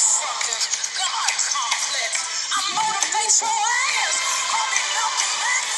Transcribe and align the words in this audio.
disruptive. 0.00 0.96
God 0.96 1.28
complex. 1.52 2.48
I 2.56 2.58
motivate 2.72 3.36
your 3.36 3.52
ass. 3.52 4.16
Call 4.48 4.64
me 4.72 4.80
Malcolm 4.96 5.44
X. 5.44 5.68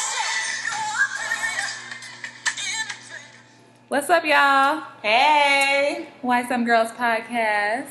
What's 3.89 4.08
up, 4.10 4.25
y'all? 4.25 4.87
Hey. 5.03 6.08
Why 6.23 6.46
Some 6.46 6.64
Girls 6.64 6.92
podcast. 6.92 7.89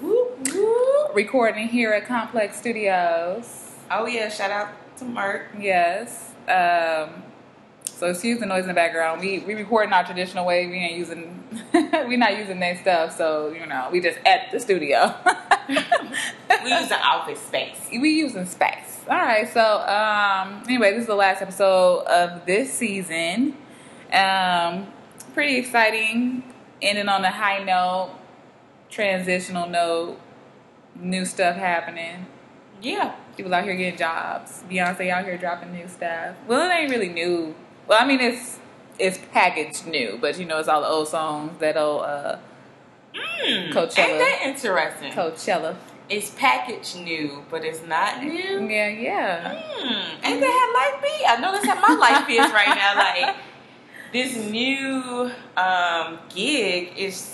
Whoop, 0.00 0.48
whoop. 0.54 1.14
Recording 1.14 1.68
here 1.68 1.92
at 1.92 2.06
Complex 2.06 2.56
Studios. 2.56 3.72
Oh 3.90 4.06
yeah, 4.06 4.30
shout 4.30 4.50
out 4.50 4.68
to 4.96 5.04
Mark. 5.04 5.48
Yes. 5.60 6.30
Um, 6.48 7.23
so 8.04 8.10
excuse 8.10 8.38
the 8.38 8.44
noise 8.44 8.62
in 8.62 8.68
the 8.68 8.74
background. 8.74 9.20
We 9.20 9.38
we 9.40 9.54
recording 9.54 9.94
our 9.94 10.04
traditional 10.04 10.44
way. 10.44 10.66
We 10.66 10.74
ain't 10.74 10.98
using 10.98 11.42
we 12.06 12.18
not 12.18 12.36
using 12.36 12.60
that 12.60 12.78
stuff. 12.80 13.16
So 13.16 13.48
you 13.48 13.64
know 13.64 13.88
we 13.90 14.00
just 14.00 14.18
at 14.26 14.50
the 14.52 14.60
studio. 14.60 15.14
We 16.62 16.70
use 16.70 16.88
the 16.88 16.98
office 16.98 17.40
space. 17.40 17.78
we 17.90 18.10
using 18.10 18.46
space. 18.46 19.00
All 19.08 19.16
right. 19.16 19.50
So 19.52 19.60
um, 19.60 20.62
anyway, 20.64 20.92
this 20.92 21.02
is 21.02 21.06
the 21.06 21.14
last 21.14 21.42
episode 21.42 22.04
of 22.06 22.46
this 22.46 22.72
season. 22.72 23.56
Um, 24.12 24.86
pretty 25.34 25.56
exciting. 25.56 26.42
Ending 26.80 27.08
on 27.08 27.24
a 27.24 27.30
high 27.30 27.62
note, 27.64 28.14
transitional 28.90 29.68
note, 29.68 30.18
new 30.94 31.24
stuff 31.24 31.56
happening. 31.56 32.26
Yeah. 32.80 33.14
People 33.36 33.52
out 33.52 33.64
here 33.64 33.74
getting 33.74 33.98
jobs. 33.98 34.62
Beyonce 34.70 35.10
out 35.10 35.24
here 35.24 35.36
dropping 35.36 35.72
new 35.72 35.88
stuff. 35.88 36.36
Well, 36.46 36.70
it 36.70 36.74
ain't 36.74 36.90
really 36.90 37.08
new. 37.08 37.54
Well, 37.86 38.02
I 38.02 38.06
mean 38.06 38.20
it's 38.20 38.58
it's 38.98 39.18
packaged 39.32 39.86
new, 39.86 40.18
but 40.20 40.38
you 40.38 40.44
know 40.46 40.58
it's 40.58 40.68
all 40.68 40.80
the 40.80 40.88
old 40.88 41.08
songs 41.08 41.58
that 41.58 41.76
old 41.76 42.02
uh, 42.02 42.36
Mm, 43.14 43.72
Coachella. 43.72 43.98
Ain't 43.98 44.18
that 44.18 44.40
interesting? 44.44 45.12
Coachella. 45.12 45.76
it's 46.08 46.30
packaged 46.30 46.96
new, 46.96 47.44
but 47.50 47.64
it's 47.64 47.82
not 47.86 48.22
new. 48.22 48.66
Yeah, 48.68 48.88
yeah. 48.88 49.62
Hmm. 49.64 50.24
Ain't 50.26 50.40
that 50.40 50.50
how 50.50 50.74
life 50.74 51.02
be? 51.02 51.26
I 51.26 51.36
know 51.40 51.52
that's 51.52 51.66
how 51.66 51.80
my 51.80 51.94
life 51.94 52.28
is 52.28 52.52
right 52.52 52.74
now. 52.74 52.96
Like 52.96 53.36
this 54.12 54.36
new 54.50 55.30
um, 55.56 56.18
gig 56.34 56.92
is 56.96 57.32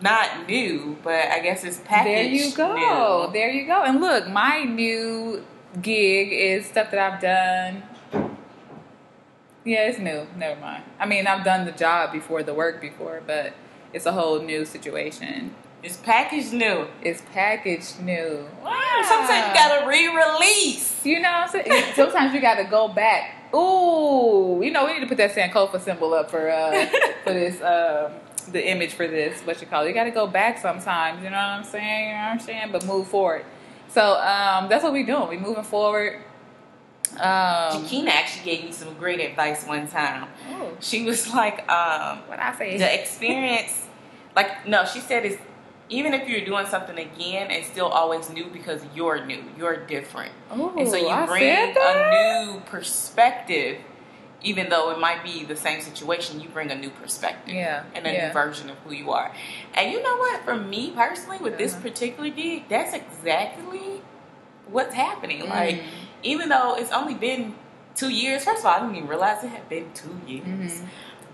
not 0.00 0.46
new, 0.48 0.96
but 1.02 1.14
I 1.28 1.40
guess 1.40 1.64
it's 1.64 1.78
packaged. 1.78 2.06
There 2.06 2.24
you 2.24 2.52
go. 2.56 3.26
new. 3.26 3.32
There 3.32 3.50
you 3.50 3.66
go. 3.66 3.82
And 3.84 4.00
look, 4.00 4.28
my 4.28 4.64
new 4.64 5.44
gig 5.80 6.32
is 6.32 6.66
stuff 6.66 6.90
that 6.90 6.98
I've 7.12 7.20
done. 7.20 7.82
Yeah, 9.68 9.88
it's 9.88 9.98
new. 9.98 10.26
Never 10.34 10.58
mind. 10.58 10.82
I 10.98 11.04
mean, 11.04 11.26
I've 11.26 11.44
done 11.44 11.66
the 11.66 11.72
job 11.72 12.10
before, 12.10 12.42
the 12.42 12.54
work 12.54 12.80
before, 12.80 13.20
but 13.26 13.52
it's 13.92 14.06
a 14.06 14.12
whole 14.12 14.40
new 14.40 14.64
situation. 14.64 15.54
It's 15.82 15.98
packaged 15.98 16.54
new. 16.54 16.86
It's 17.02 17.20
packaged 17.34 18.00
new. 18.00 18.48
Wow. 18.64 19.02
Sometimes 19.06 19.46
you 19.46 19.54
gotta 19.54 19.86
re-release. 19.86 21.04
You 21.04 21.20
know 21.20 21.30
what 21.30 21.54
I'm 21.54 21.64
saying? 21.64 21.84
Sometimes 21.94 22.32
you 22.32 22.40
got 22.40 22.54
to 22.54 22.64
go 22.64 22.88
back. 22.88 23.52
Ooh, 23.54 24.60
you 24.62 24.70
know, 24.70 24.86
we 24.86 24.94
need 24.94 25.00
to 25.00 25.06
put 25.06 25.18
that 25.18 25.34
Sankofa 25.34 25.78
symbol 25.82 26.14
up 26.14 26.30
for 26.30 26.48
uh 26.48 26.86
for 27.24 27.34
this 27.34 27.60
um 27.60 28.12
the 28.50 28.66
image 28.66 28.94
for 28.94 29.06
this 29.06 29.42
what 29.42 29.60
you 29.60 29.66
call 29.66 29.84
it. 29.84 29.88
You 29.88 29.94
got 29.94 30.04
to 30.04 30.10
go 30.10 30.26
back 30.26 30.56
sometimes. 30.58 31.22
You 31.22 31.28
know 31.28 31.36
what 31.36 31.42
I'm 31.42 31.64
saying? 31.64 32.08
You 32.08 32.14
know 32.14 32.20
what 32.20 32.30
I'm 32.30 32.40
saying? 32.40 32.72
But 32.72 32.86
move 32.86 33.06
forward. 33.06 33.44
So 33.88 34.14
um 34.14 34.70
that's 34.70 34.82
what 34.82 34.94
we're 34.94 35.04
doing. 35.04 35.28
We're 35.28 35.40
moving 35.40 35.64
forward. 35.64 36.22
Um, 37.14 37.20
Jakina 37.84 38.08
actually 38.08 38.44
gave 38.44 38.64
me 38.64 38.72
some 38.72 38.94
great 38.94 39.20
advice 39.20 39.66
one 39.66 39.88
time. 39.88 40.28
oh, 40.50 40.76
She 40.80 41.04
was 41.04 41.32
like, 41.34 41.60
um, 41.70 42.18
what 42.26 42.38
I 42.38 42.54
say? 42.56 42.76
the 42.78 43.00
experience, 43.00 43.86
like, 44.36 44.66
no, 44.66 44.84
she 44.84 45.00
said 45.00 45.24
it's 45.24 45.38
even 45.90 46.12
if 46.12 46.28
you're 46.28 46.44
doing 46.44 46.66
something 46.66 46.98
again, 46.98 47.50
it's 47.50 47.66
still 47.68 47.86
always 47.88 48.28
new 48.28 48.46
because 48.50 48.82
you're 48.94 49.24
new, 49.24 49.42
you're 49.56 49.76
different. 49.86 50.32
Ooh, 50.54 50.72
and 50.76 50.86
so 50.86 50.96
you 50.96 51.08
I 51.08 51.24
bring 51.24 51.74
a 51.80 52.10
new 52.10 52.60
perspective, 52.66 53.78
even 54.42 54.68
though 54.68 54.90
it 54.90 54.98
might 54.98 55.24
be 55.24 55.44
the 55.44 55.56
same 55.56 55.80
situation, 55.80 56.40
you 56.40 56.48
bring 56.50 56.70
a 56.70 56.74
new 56.74 56.90
perspective. 56.90 57.54
Yeah, 57.54 57.84
And 57.94 58.06
a 58.06 58.12
yeah. 58.12 58.26
new 58.28 58.32
version 58.34 58.68
of 58.68 58.76
who 58.84 58.92
you 58.92 59.10
are. 59.12 59.32
And 59.74 59.90
you 59.90 60.02
know 60.02 60.16
what? 60.18 60.44
For 60.44 60.56
me 60.56 60.90
personally, 60.94 61.38
with 61.38 61.56
this 61.56 61.72
Uh-huh. 61.72 61.82
particular 61.82 62.28
gig, 62.28 62.68
that's 62.68 62.92
exactly 62.94 64.02
what's 64.70 64.94
happening. 64.94 65.40
Mm. 65.40 65.48
Like, 65.48 65.82
even 66.22 66.48
though 66.48 66.74
it's 66.76 66.92
only 66.92 67.14
been 67.14 67.54
two 67.94 68.10
years, 68.10 68.44
first 68.44 68.60
of 68.60 68.66
all, 68.66 68.72
I 68.76 68.80
didn't 68.80 68.96
even 68.96 69.08
realize 69.08 69.42
it 69.44 69.48
had 69.48 69.68
been 69.68 69.90
two 69.94 70.20
years. 70.26 70.44
Mhm. 70.80 70.86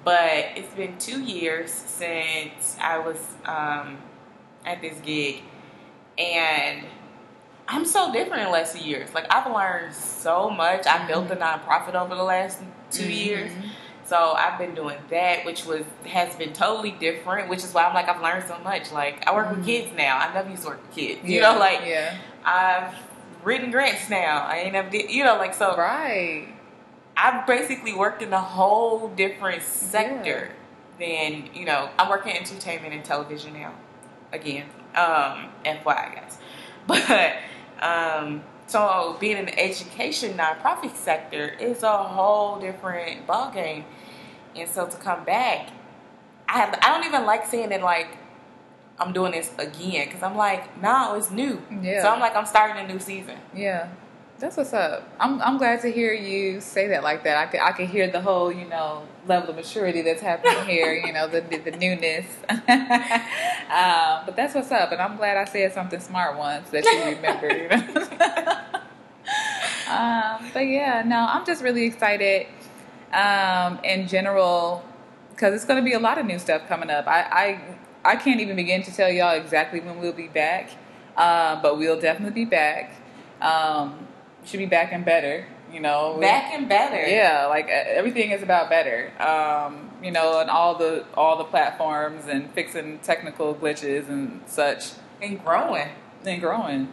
But 0.04 0.46
it's 0.56 0.72
been 0.74 0.98
two 0.98 1.22
years 1.22 1.70
since 1.72 2.76
I 2.80 2.98
was 2.98 3.16
um, 3.46 3.96
at 4.66 4.80
this 4.82 4.98
gig, 5.00 5.42
and 6.18 6.84
I'm 7.68 7.86
so 7.86 8.12
different 8.12 8.42
in 8.42 8.50
less 8.52 8.76
years. 8.76 9.14
Like 9.14 9.26
I've 9.34 9.50
learned 9.50 9.94
so 9.94 10.50
much. 10.50 10.86
I 10.86 11.06
built 11.06 11.30
a 11.30 11.36
nonprofit 11.36 11.94
over 11.94 12.14
the 12.14 12.22
last 12.22 12.60
2 12.90 13.04
Mhm. 13.04 13.10
years, 13.26 13.52
so 14.04 14.32
I've 14.36 14.58
been 14.58 14.74
doing 14.74 14.98
that, 15.08 15.46
which 15.46 15.64
was 15.64 15.84
has 16.06 16.36
been 16.36 16.52
totally 16.52 16.90
different. 16.90 17.48
Which 17.48 17.64
is 17.64 17.72
why 17.72 17.84
I'm 17.84 17.94
like 17.94 18.08
I've 18.08 18.20
learned 18.20 18.44
so 18.46 18.58
much. 18.58 18.92
Like 18.92 19.26
I 19.26 19.34
work 19.34 19.48
with 19.50 19.60
Mhm. 19.62 19.66
kids 19.66 19.88
now. 19.96 20.18
I 20.18 20.32
never 20.34 20.50
used 20.50 20.62
to 20.64 20.68
work 20.68 20.82
with 20.86 20.94
kids. 20.94 21.20
You 21.24 21.40
know, 21.40 21.56
like 21.58 21.80
yeah, 21.86 22.12
I've 22.44 22.94
written 23.44 23.70
grants 23.70 24.08
now. 24.08 24.46
I 24.46 24.58
ain't 24.58 24.72
never 24.72 24.90
did. 24.90 25.10
You 25.10 25.24
know, 25.24 25.36
like 25.36 25.54
so. 25.54 25.76
right. 25.76 26.48
I've 27.16 27.46
basically 27.46 27.94
worked 27.94 28.22
in 28.22 28.32
a 28.32 28.40
whole 28.40 29.08
different 29.08 29.62
sector 29.62 30.50
than 30.98 31.50
you 31.54 31.64
know. 31.64 31.90
I 31.98 32.08
work 32.08 32.26
in 32.26 32.36
entertainment 32.36 32.94
and 32.94 33.04
television 33.04 33.52
now. 33.52 33.74
Again, 34.32 34.66
um, 34.96 35.50
FYI, 35.64 35.84
guys. 35.84 36.38
But 36.86 37.36
um, 37.80 38.42
so 38.66 39.16
being 39.20 39.36
in 39.36 39.46
the 39.46 39.58
education 39.58 40.36
nonprofit 40.36 40.94
sector 40.96 41.48
is 41.48 41.82
a 41.82 41.96
whole 41.96 42.58
different 42.58 43.26
ballgame. 43.26 43.84
And 44.56 44.68
so 44.68 44.86
to 44.86 44.96
come 44.98 45.24
back, 45.24 45.70
I 46.48 46.58
have, 46.58 46.78
I 46.82 46.88
don't 46.88 47.06
even 47.06 47.24
like 47.24 47.46
saying 47.46 47.72
it 47.72 47.82
like 47.82 48.18
I'm 48.98 49.12
doing 49.12 49.32
this 49.32 49.50
again 49.58 50.06
because 50.06 50.22
I'm 50.22 50.36
like, 50.36 50.80
no, 50.80 51.14
it's 51.14 51.30
new. 51.30 51.60
Yeah. 51.82 52.02
So 52.02 52.08
I'm 52.08 52.20
like, 52.20 52.36
I'm 52.36 52.46
starting 52.46 52.84
a 52.84 52.86
new 52.86 53.00
season. 53.00 53.36
Yeah, 53.54 53.88
that's 54.38 54.56
what's 54.56 54.72
up. 54.72 55.08
I'm 55.18 55.42
I'm 55.42 55.58
glad 55.58 55.80
to 55.82 55.90
hear 55.90 56.12
you 56.12 56.60
say 56.60 56.86
that 56.88 57.02
like 57.02 57.24
that. 57.24 57.36
I 57.36 57.46
could 57.46 57.60
I 57.60 57.72
could 57.72 57.88
hear 57.88 58.10
the 58.10 58.20
whole 58.20 58.52
you 58.52 58.66
know 58.66 59.02
level 59.26 59.50
of 59.50 59.56
maturity 59.56 60.02
that's 60.02 60.22
happening 60.22 60.64
here. 60.66 60.92
you 60.92 61.12
know 61.12 61.26
the 61.26 61.40
the, 61.40 61.58
the 61.58 61.72
newness. 61.72 62.26
um, 62.48 62.58
but 64.26 64.36
that's 64.36 64.54
what's 64.54 64.70
up, 64.70 64.92
and 64.92 65.00
I'm 65.00 65.16
glad 65.16 65.36
I 65.36 65.44
said 65.44 65.72
something 65.72 66.00
smart 66.00 66.38
once 66.38 66.70
that 66.70 66.84
you 66.84 67.16
remember. 67.16 67.48
You 67.48 67.68
know? 67.68 67.76
um, 69.92 70.50
but 70.52 70.60
yeah, 70.60 71.02
no, 71.04 71.26
I'm 71.28 71.44
just 71.44 71.62
really 71.62 71.84
excited. 71.84 72.46
Um, 73.12 73.78
in 73.84 74.08
general, 74.08 74.84
because 75.30 75.54
it's 75.54 75.64
going 75.64 75.78
to 75.78 75.84
be 75.84 75.92
a 75.92 76.00
lot 76.00 76.18
of 76.18 76.26
new 76.26 76.40
stuff 76.40 76.66
coming 76.66 76.90
up. 76.90 77.06
I, 77.06 77.20
I 77.20 77.73
I 78.04 78.16
can't 78.16 78.40
even 78.40 78.56
begin 78.56 78.82
to 78.82 78.94
tell 78.94 79.10
y'all 79.10 79.34
exactly 79.36 79.80
when 79.80 79.98
we'll 79.98 80.12
be 80.12 80.28
back, 80.28 80.70
uh, 81.16 81.60
but 81.62 81.78
we'll 81.78 82.00
definitely 82.00 82.44
be 82.44 82.50
back. 82.50 82.94
Um, 83.40 84.06
should 84.44 84.58
be 84.58 84.66
back 84.66 84.92
and 84.92 85.04
better, 85.04 85.46
you 85.72 85.80
know. 85.80 86.18
Back 86.20 86.52
and 86.52 86.68
better. 86.68 87.00
Yeah, 87.08 87.46
like 87.46 87.66
uh, 87.66 87.70
everything 87.86 88.30
is 88.30 88.42
about 88.42 88.68
better. 88.68 89.10
Um, 89.20 89.90
you 90.02 90.10
know, 90.10 90.40
and 90.40 90.50
all 90.50 90.76
the 90.76 91.04
all 91.14 91.38
the 91.38 91.44
platforms 91.44 92.26
and 92.26 92.50
fixing 92.52 92.98
technical 92.98 93.54
glitches 93.54 94.08
and 94.08 94.42
such 94.46 94.92
And 95.22 95.42
growing. 95.42 95.88
and 96.26 96.40
growing. 96.40 96.92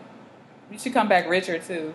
You 0.72 0.80
should 0.80 0.94
come 0.94 1.10
back 1.10 1.28
richer 1.28 1.60
too. 1.60 1.94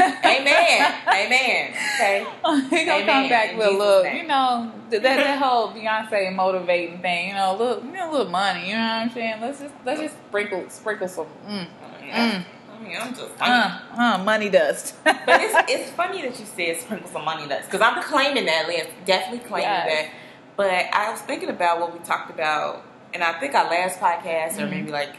Amen. 0.00 0.94
Amen. 1.08 1.74
Okay. 1.94 2.26
he 2.70 2.84
gonna 2.86 3.06
come 3.06 3.28
back 3.28 3.56
with 3.56 3.66
a 3.66 3.70
little, 3.70 4.04
you 4.06 4.24
know, 4.26 4.72
that 4.90 5.02
that 5.02 5.38
whole 5.38 5.68
Beyonce 5.72 6.34
motivating 6.34 6.98
thing. 7.00 7.28
You 7.28 7.34
know, 7.34 7.56
look, 7.56 7.82
you 7.84 7.92
know, 7.92 8.10
a 8.10 8.12
little 8.12 8.30
money. 8.30 8.68
You 8.68 8.74
know 8.74 8.80
what 8.80 8.86
I'm 9.02 9.10
saying? 9.10 9.40
Let's 9.40 9.60
just 9.60 9.74
let's 9.84 10.00
just 10.00 10.14
sprinkle 10.28 10.68
sprinkle 10.70 11.08
some, 11.08 11.26
mm, 11.46 11.66
I 12.02 12.44
mean, 12.82 12.96
I'm 13.00 13.14
just. 13.14 13.30
uh, 13.40 13.78
uh, 13.96 14.22
money 14.24 14.48
dust. 14.50 14.94
but 15.04 15.22
it's, 15.28 15.70
it's 15.70 15.90
funny 15.92 16.22
that 16.22 16.38
you 16.38 16.44
said 16.46 16.76
sprinkle 16.78 17.08
some 17.10 17.24
money 17.24 17.46
dust 17.48 17.70
because 17.70 17.80
I'm 17.80 18.02
claiming 18.02 18.46
that, 18.46 18.66
Liz. 18.68 18.86
Definitely 19.04 19.46
claiming 19.48 19.68
Yes. 19.68 19.86
that. 20.10 20.10
But 20.56 20.70
I 20.94 21.10
was 21.10 21.20
thinking 21.20 21.50
about 21.50 21.80
what 21.80 21.92
we 21.92 21.98
talked 22.00 22.30
about, 22.30 22.82
and 23.12 23.22
I 23.22 23.38
think 23.40 23.54
our 23.54 23.68
last 23.70 23.98
podcast, 24.00 24.58
or 24.58 24.66
Mhm. 24.66 24.70
maybe 24.70 24.90
like 24.90 25.16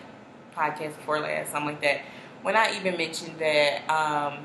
podcast 0.56 0.96
before 0.98 1.20
last, 1.20 1.52
something 1.52 1.74
like 1.74 1.82
that. 1.82 2.02
When 2.42 2.56
I 2.56 2.78
even 2.78 2.98
mentioned 2.98 3.40
that 3.40 3.90
um, 3.90 4.40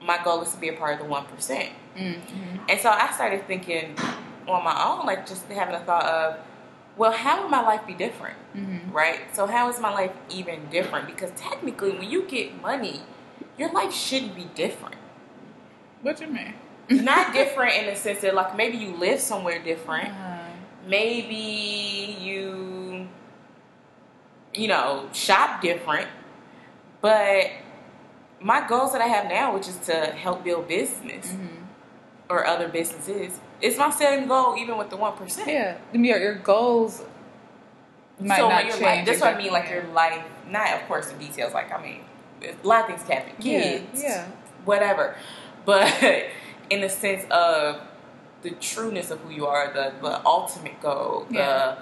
my 0.00 0.22
goal 0.22 0.42
is 0.42 0.52
to 0.52 0.58
be 0.58 0.68
a 0.68 0.72
part 0.74 0.94
of 0.94 1.00
the 1.00 1.04
one 1.06 1.24
percent. 1.26 1.70
mm-hmm. 1.96 2.56
And 2.68 2.80
so 2.80 2.90
I 2.90 3.12
started 3.12 3.46
thinking 3.46 3.96
on 4.48 4.64
my 4.64 4.84
own, 4.84 5.06
like 5.06 5.26
just 5.26 5.46
having 5.46 5.74
a 5.74 5.80
thought 5.80 6.04
of, 6.04 6.38
well, 6.96 7.12
how 7.12 7.42
would 7.42 7.50
my 7.50 7.62
life 7.62 7.86
be 7.86 7.94
different? 7.94 8.36
Mm-hmm. 8.56 8.92
Right? 8.92 9.20
So, 9.34 9.46
how 9.46 9.68
is 9.70 9.80
my 9.80 9.92
life 9.92 10.12
even 10.30 10.68
different? 10.70 11.06
Because 11.06 11.30
technically, 11.36 11.92
when 11.92 12.10
you 12.10 12.24
get 12.24 12.60
money, 12.60 13.02
your 13.56 13.72
life 13.72 13.92
shouldn't 13.94 14.34
be 14.34 14.48
different. 14.54 14.96
What 16.02 16.20
you 16.20 16.26
mean? 16.26 16.54
Not 16.90 17.32
different 17.32 17.74
in 17.76 17.86
the 17.86 17.96
sense 17.96 18.20
that, 18.20 18.34
like, 18.34 18.56
maybe 18.56 18.76
you 18.76 18.96
live 18.96 19.20
somewhere 19.20 19.62
different. 19.62 20.08
Uh, 20.08 20.38
Maybe 20.84 22.16
you, 22.20 23.06
you 24.52 24.66
know, 24.66 25.08
shop 25.12 25.62
different. 25.62 26.08
But 27.02 27.50
my 28.40 28.66
goals 28.66 28.92
that 28.92 29.02
I 29.02 29.06
have 29.08 29.26
now, 29.28 29.52
which 29.54 29.68
is 29.68 29.76
to 29.88 29.94
help 30.06 30.42
build 30.44 30.68
business 30.68 31.26
Mm-hmm. 31.32 31.64
or 32.30 32.46
other 32.46 32.68
businesses, 32.68 33.38
it's 33.60 33.76
my 33.76 33.90
same 33.90 34.26
goal, 34.28 34.56
even 34.56 34.78
with 34.78 34.88
the 34.90 34.96
one 34.96 35.14
percent. 35.16 35.48
Yeah, 35.48 35.76
your 35.92 36.18
your 36.18 36.34
goals 36.36 37.02
might 38.20 38.38
so 38.38 38.48
not 38.48 38.62
your 38.64 38.72
change. 38.72 38.82
life, 38.84 39.06
that's 39.06 39.20
what 39.20 39.34
I 39.34 39.38
mean. 39.38 39.52
Like 39.52 39.68
your 39.68 39.84
life, 39.88 40.24
not 40.48 40.72
of 40.74 40.88
course 40.88 41.10
the 41.10 41.18
details. 41.18 41.52
Like 41.52 41.70
I 41.72 41.82
mean, 41.82 42.00
a 42.42 42.66
lot 42.66 42.80
of 42.82 42.86
things 42.86 43.02
can 43.06 43.18
happen. 43.18 43.34
Yeah, 43.40 43.60
Kids, 43.62 44.02
yeah. 44.02 44.26
whatever. 44.64 45.14
But 45.64 45.92
in 46.70 46.80
the 46.80 46.88
sense 46.88 47.24
of 47.30 47.80
the 48.42 48.50
trueness 48.52 49.10
of 49.10 49.18
who 49.20 49.30
you 49.30 49.46
are, 49.46 49.72
the 49.72 49.92
the 50.00 50.24
ultimate 50.26 50.80
goal, 50.80 51.26
the 51.30 51.76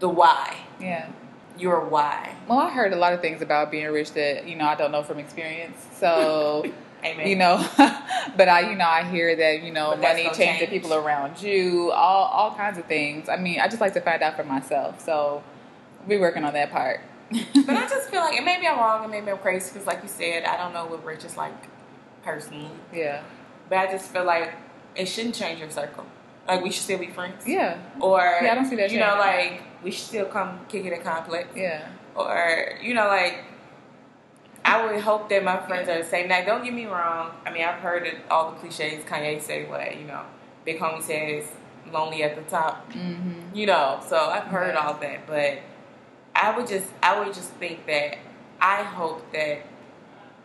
the 0.00 0.08
why, 0.08 0.56
yeah. 0.80 1.08
Your 1.58 1.80
why. 1.86 2.34
Well, 2.48 2.58
I 2.58 2.70
heard 2.70 2.92
a 2.92 2.96
lot 2.96 3.12
of 3.12 3.20
things 3.20 3.42
about 3.42 3.70
being 3.70 3.86
rich 3.90 4.12
that 4.12 4.46
you 4.46 4.56
know 4.56 4.66
I 4.66 4.74
don't 4.74 4.92
know 4.92 5.02
from 5.02 5.18
experience. 5.18 5.76
So 5.94 6.64
Amen. 7.04 7.26
you 7.28 7.36
know, 7.36 7.64
but 8.36 8.48
I 8.48 8.70
you 8.70 8.76
know 8.76 8.86
I 8.86 9.04
hear 9.04 9.36
that 9.36 9.62
you 9.62 9.72
know 9.72 9.96
money 9.96 10.24
gonna 10.24 10.34
changes 10.34 10.68
change. 10.68 10.70
people 10.70 10.94
around 10.94 11.40
you, 11.42 11.90
all 11.92 12.24
all 12.24 12.54
kinds 12.54 12.78
of 12.78 12.86
things. 12.86 13.28
I 13.28 13.36
mean, 13.36 13.60
I 13.60 13.68
just 13.68 13.80
like 13.80 13.94
to 13.94 14.00
find 14.00 14.22
out 14.22 14.36
for 14.36 14.44
myself. 14.44 15.00
So 15.04 15.42
we're 16.06 16.20
working 16.20 16.44
on 16.44 16.54
that 16.54 16.70
part. 16.70 17.00
But 17.66 17.70
I 17.76 17.88
just 17.88 18.08
feel 18.10 18.20
like, 18.20 18.36
and 18.36 18.44
maybe 18.44 18.66
I'm 18.68 18.78
wrong, 18.78 19.02
and 19.02 19.10
maybe 19.10 19.30
I'm 19.32 19.38
crazy, 19.38 19.72
because 19.72 19.86
like 19.86 20.00
you 20.02 20.08
said, 20.08 20.44
I 20.44 20.56
don't 20.56 20.72
know 20.72 20.86
what 20.86 21.04
rich 21.04 21.24
is 21.24 21.36
like 21.36 21.52
personally. 22.22 22.70
yeah, 22.92 23.22
But 23.68 23.78
I 23.78 23.90
just 23.90 24.10
feel 24.10 24.24
like 24.24 24.52
it 24.94 25.06
shouldn't 25.06 25.34
change 25.34 25.58
your 25.60 25.70
circle. 25.70 26.06
Like 26.46 26.62
we 26.62 26.70
should 26.70 26.84
still 26.84 26.98
be 26.98 27.08
friends. 27.08 27.46
yeah, 27.46 27.78
Or 28.00 28.20
Yeah, 28.42 28.52
I 28.52 28.54
don't 28.54 28.66
see 28.66 28.76
that 28.76 28.92
You 28.92 29.00
know, 29.00 29.16
like 29.18 29.62
we 29.86 29.92
should 29.92 30.06
still 30.08 30.26
come 30.26 30.50
kick 30.68 30.84
it 30.84 30.92
at 30.92 31.04
complex. 31.04 31.46
yeah, 31.54 31.86
Or 32.16 32.76
you 32.82 32.92
know, 32.92 33.06
like 33.06 33.44
I 34.64 34.84
would 34.84 35.00
hope 35.00 35.28
that 35.30 35.44
my 35.44 35.58
friends 35.66 35.88
are 35.88 35.98
the 36.02 36.08
same. 36.14 36.26
Now, 36.28 36.44
don't 36.44 36.64
get 36.64 36.74
me 36.74 36.86
wrong. 36.86 37.30
I 37.46 37.52
mean, 37.52 37.62
I've 37.64 37.78
heard 37.78 38.04
it, 38.04 38.16
all 38.28 38.50
the 38.50 38.56
cliches. 38.58 39.04
Kanye 39.04 39.40
say 39.40 39.64
what 39.70 39.96
you 39.96 40.06
know, 40.06 40.22
big 40.64 40.80
homie 40.80 41.00
says, 41.02 41.44
lonely 41.92 42.24
at 42.24 42.34
the 42.34 42.42
top. 42.50 42.92
hmm 42.92 43.32
You 43.54 43.66
know, 43.66 44.00
so 44.10 44.16
I've 44.16 44.48
heard 44.56 44.74
Yeah. 44.74 44.80
all 44.86 44.94
that, 44.94 45.26
but 45.28 45.52
I 46.34 46.46
would 46.56 46.66
just, 46.66 46.88
I 47.00 47.18
would 47.18 47.32
just 47.32 47.50
think 47.62 47.86
that 47.86 48.18
I 48.60 48.82
hope 48.82 49.32
that 49.32 49.58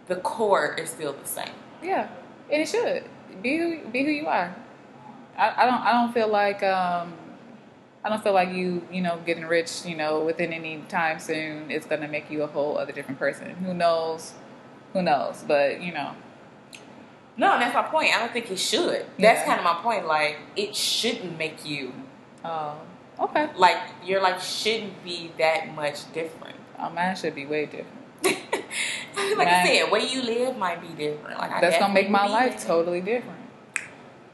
the 0.08 0.18
core 0.18 0.76
is 0.76 0.92
still 0.92 1.14
the 1.14 1.28
same. 1.28 1.56
yeah, 1.82 2.08
and 2.52 2.62
it 2.62 2.68
should 2.68 3.04
be 3.42 3.58
who, 3.58 3.88
be 3.90 4.04
who 4.04 4.12
you 4.12 4.28
are. 4.28 4.54
I, 5.36 5.46
I 5.64 5.66
don't 5.66 5.82
I 5.88 5.92
don't 5.94 6.14
feel 6.14 6.28
like 6.28 6.62
um 6.62 7.14
I 8.04 8.10
don't 8.10 8.24
feel 8.24 8.34
like 8.34 8.50
you 8.50 8.88
you 8.92 9.02
know 9.02 9.20
getting 9.26 9.46
rich 9.46 9.86
you 9.86 9.96
know 9.96 10.22
within 10.24 10.54
any 10.54 10.84
time 10.90 11.20
soon 11.20 11.70
is 11.70 11.86
gonna 11.86 12.08
make 12.08 12.30
you 12.32 12.44
a 12.44 12.48
whole 12.48 12.78
other 12.78 12.92
different 12.92 13.20
person. 13.20 13.50
Who 13.64 13.74
knows? 13.74 14.34
Who 14.94 15.02
knows? 15.02 15.44
But 15.48 15.82
you 15.82 15.94
know, 15.94 16.12
No, 17.38 17.58
that's 17.60 17.74
my 17.74 17.84
point. 17.84 18.14
I 18.16 18.20
don't 18.20 18.34
think 18.34 18.52
it 18.52 18.60
should. 18.60 19.06
That's 19.18 19.40
Yeah. 19.42 19.46
kind 19.46 19.60
of 19.60 19.64
my 19.64 19.76
point. 19.82 20.06
Like, 20.06 20.38
it 20.56 20.76
shouldn't 20.76 21.38
make 21.38 21.66
you 21.66 21.94
oh 22.44 22.76
okay. 23.20 23.50
like 23.56 23.78
your 24.04 24.22
life 24.22 24.44
shouldn't 24.44 25.04
be 25.04 25.32
that 25.38 25.74
much 25.76 26.12
different. 26.14 26.58
Oh, 26.80 26.90
mine 26.90 27.16
should 27.16 27.36
be 27.36 27.46
way 27.46 27.66
different. 27.68 27.98
like 29.38 29.48
I 29.48 29.66
said, 29.66 29.92
where 29.92 30.02
you 30.02 30.22
live 30.24 30.58
might 30.58 30.82
be 30.82 30.88
different. 30.90 31.38
Like 31.40 31.52
I 31.52 31.62
That's 31.62 31.78
gonna 31.78 31.94
make 31.94 32.10
my 32.10 32.28
life 32.28 32.58
be 32.58 32.64
totally 32.68 33.02
different. 33.02 33.40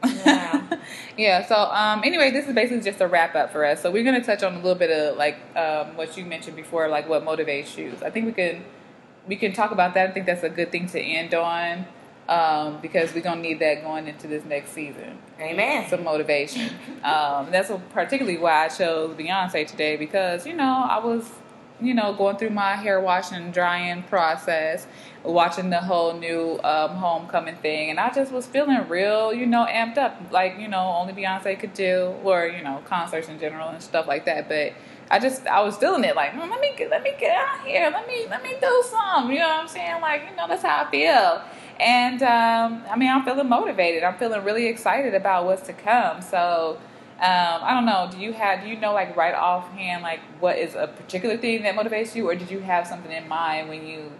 Yeah. 0.06 0.37
yeah. 1.18 1.46
So 1.46 1.56
um, 1.56 2.02
anyway, 2.04 2.32
this 2.32 2.48
is 2.48 2.54
basically 2.54 2.84
just 2.84 3.02
a 3.02 3.08
wrap 3.08 3.36
up 3.36 3.52
for 3.52 3.66
us. 3.66 3.82
So 3.82 3.92
we're 3.92 4.04
gonna 4.04 4.24
touch 4.24 4.44
on 4.44 4.54
a 4.54 4.58
little 4.58 4.76
bit 4.76 4.92
of 4.92 5.18
like 5.18 5.38
um, 5.56 5.96
what 5.98 6.18
you 6.18 6.26
mentioned 6.26 6.56
before, 6.56 6.88
like 6.88 7.08
what 7.10 7.24
motivates 7.26 7.78
you. 7.78 7.94
I 8.04 8.10
think 8.10 8.26
we 8.26 8.32
can 8.34 8.64
we 9.28 9.36
can 9.36 9.54
talk 9.54 9.72
about 9.72 9.94
that. 9.96 10.10
I 10.10 10.14
think 10.14 10.26
that's 10.26 10.44
a 10.44 10.50
good 10.50 10.72
thing 10.72 10.88
to 10.90 11.00
end 11.02 11.34
on 11.34 11.86
um, 12.30 12.80
because 12.82 13.14
we're 13.14 13.22
gonna 13.22 13.42
need 13.42 13.60
that 13.60 13.84
going 13.84 14.08
into 14.08 14.28
this 14.28 14.44
next 14.46 14.72
season. 14.72 15.18
Amen. 15.40 15.90
Some 15.90 16.04
motivation. 16.04 16.72
um, 17.04 17.52
that's 17.52 17.70
what- 17.70 17.90
particularly 17.90 18.38
why 18.38 18.66
I 18.66 18.68
chose 18.70 19.16
Beyonce 19.16 19.68
today 19.68 19.98
because 19.98 20.46
you 20.46 20.54
know 20.54 20.86
I 20.90 21.00
was 21.00 21.30
you 21.80 21.94
know 21.94 22.14
going 22.14 22.38
through 22.38 22.50
my 22.50 22.76
hair 22.76 23.00
washing 23.00 23.38
and 23.38 23.54
drying 23.54 24.04
process, 24.04 24.88
watching 25.24 25.70
the 25.70 25.82
whole 25.82 26.14
new 26.14 26.60
um, 26.64 26.92
homecoming 26.92 27.56
thing, 27.56 27.90
and 27.90 28.00
I 28.00 28.12
just 28.12 28.32
was 28.32 28.46
feeling 28.46 28.88
real 28.88 29.34
you 29.34 29.46
know 29.46 29.66
amped 29.70 29.98
up 29.98 30.20
like 30.32 30.60
you 30.60 30.68
know 30.68 30.96
only 30.98 31.14
Beyonce 31.14 31.60
could 31.60 31.74
do 31.74 32.16
or 32.24 32.48
you 32.48 32.64
know 32.64 32.82
concerts 32.86 33.28
in 33.30 33.40
general 33.40 33.70
and 33.70 33.82
stuff 33.82 34.08
like 34.08 34.26
that, 34.26 34.48
but. 34.48 34.74
I 35.10 35.20
just 35.20 35.48
I 35.48 35.62
was 35.62 35.78
feeling 35.78 36.04
it 36.04 36.18
like 36.18 36.34
mm, 36.34 36.50
let 36.50 36.60
me 36.60 36.74
get, 36.76 36.90
let 36.90 37.02
me 37.02 37.14
get 37.18 37.34
out 37.34 37.66
here 37.66 37.90
let 37.90 38.06
me 38.10 38.26
let 38.30 38.44
me 38.44 38.58
do 38.60 38.84
some, 38.90 39.32
you 39.32 39.40
know 39.40 39.48
what 39.48 39.62
I'm 39.62 39.68
saying 39.70 40.02
like 40.02 40.24
you 40.30 40.36
know 40.36 40.50
that's 40.50 40.64
how 40.64 40.84
I 40.84 40.92
feel 40.92 41.42
and 41.80 42.22
um, 42.24 42.84
I 42.92 42.98
mean 42.98 43.10
I'm 43.10 43.24
feeling 43.24 43.48
motivated 43.48 44.04
I'm 44.04 44.18
feeling 44.18 44.44
really 44.44 44.68
excited 44.68 45.16
about 45.16 45.46
what's 45.46 45.62
to 45.68 45.74
come 45.74 46.22
so 46.22 46.78
um, 47.20 47.60
I 47.64 47.74
don't 47.74 47.86
know 47.86 48.08
do 48.12 48.18
you 48.20 48.34
have 48.34 48.62
do 48.64 48.68
you 48.70 48.80
know 48.80 48.94
like 48.94 49.16
right 49.18 49.34
offhand 49.34 50.04
like 50.04 50.20
what 50.40 50.58
is 50.58 50.76
a 50.76 50.88
particular 50.88 51.38
thing 51.38 51.64
that 51.64 51.76
motivates 51.76 52.16
you 52.16 52.28
or 52.30 52.36
did 52.36 52.52
you 52.52 52.60
have 52.60 52.86
something 52.88 53.12
in 53.12 53.28
mind 53.28 53.70
when 53.70 53.86
you 53.88 54.12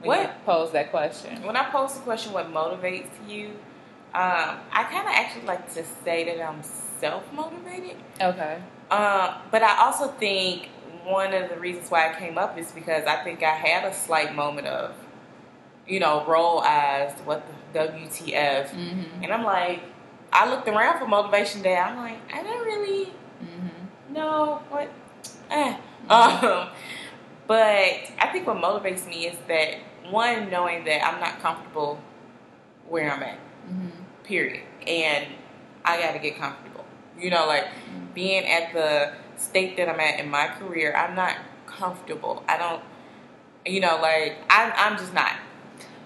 when 0.00 0.20
you 0.20 0.26
What? 0.26 0.44
posed 0.44 0.72
that 0.72 0.90
question 0.90 1.42
When 1.44 1.56
I 1.56 1.70
pose 1.70 1.94
the 1.94 2.00
question, 2.00 2.32
what 2.32 2.52
motivates 2.52 3.10
you? 3.28 3.46
Um, 4.14 4.58
I 4.72 4.84
kind 4.90 5.06
of 5.06 5.14
actually 5.14 5.46
like 5.46 5.72
to 5.74 5.84
say 6.04 6.24
that 6.24 6.44
I'm 6.46 6.62
self 6.62 7.32
motivated. 7.32 7.96
okay 8.20 8.58
Uh, 8.90 9.38
but 9.52 9.62
I 9.62 9.78
also 9.84 10.08
think 10.08 10.68
one 11.04 11.32
of 11.32 11.48
the 11.48 11.58
reasons 11.58 11.90
why 11.90 12.10
I 12.10 12.18
came 12.18 12.36
up 12.38 12.58
is 12.58 12.72
because 12.72 13.04
I 13.06 13.16
think 13.24 13.42
I 13.42 13.54
had 13.54 13.84
a 13.84 13.94
slight 13.94 14.34
moment 14.34 14.66
of, 14.66 14.94
you 15.86 15.98
know, 16.00 16.24
roll 16.26 16.60
eyes, 16.60 17.12
what 17.24 17.42
the 17.72 17.78
WTF. 17.78 18.68
mm-hmm. 18.70 19.22
And 19.22 19.32
I'm 19.32 19.44
like, 19.44 19.80
I 20.32 20.48
looked 20.50 20.66
around 20.68 20.98
for 20.98 21.06
motivation 21.06 21.62
day. 21.62 21.76
I'm 21.76 21.96
like, 21.96 22.18
I 22.32 22.42
don't 22.42 22.64
really 22.64 23.12
Mm-hmm. 23.42 24.14
know 24.14 24.62
what. 24.70 24.88
Eh. 25.50 25.76
Um, 26.08 26.68
but 27.46 27.58
I 27.58 28.28
think 28.32 28.46
what 28.46 28.56
motivates 28.56 29.06
me 29.06 29.26
is 29.26 29.36
that 29.48 29.78
one, 30.10 30.50
knowing 30.50 30.84
that 30.84 31.04
I'm 31.06 31.20
not 31.20 31.40
comfortable 31.40 32.00
where 32.88 33.10
I'm 33.12 33.22
at 33.22 33.38
Mm-hmm. 33.68 33.88
period. 34.24 34.62
And 34.86 35.26
I 35.84 36.00
got 36.00 36.12
to 36.12 36.18
get 36.18 36.36
comfortable. 36.38 36.84
You 37.18 37.30
know, 37.30 37.46
like 37.46 37.66
being 38.14 38.44
at 38.46 38.72
the 38.72 39.12
state 39.36 39.76
that 39.76 39.88
I'm 39.88 40.00
at 40.00 40.18
in 40.20 40.30
my 40.30 40.48
career, 40.48 40.94
I'm 40.94 41.14
not 41.14 41.36
comfortable. 41.66 42.42
I 42.48 42.56
don't, 42.58 42.82
you 43.66 43.80
know, 43.80 43.98
like 44.00 44.36
I'm, 44.50 44.72
I'm 44.76 44.98
just 44.98 45.14
not. 45.14 45.32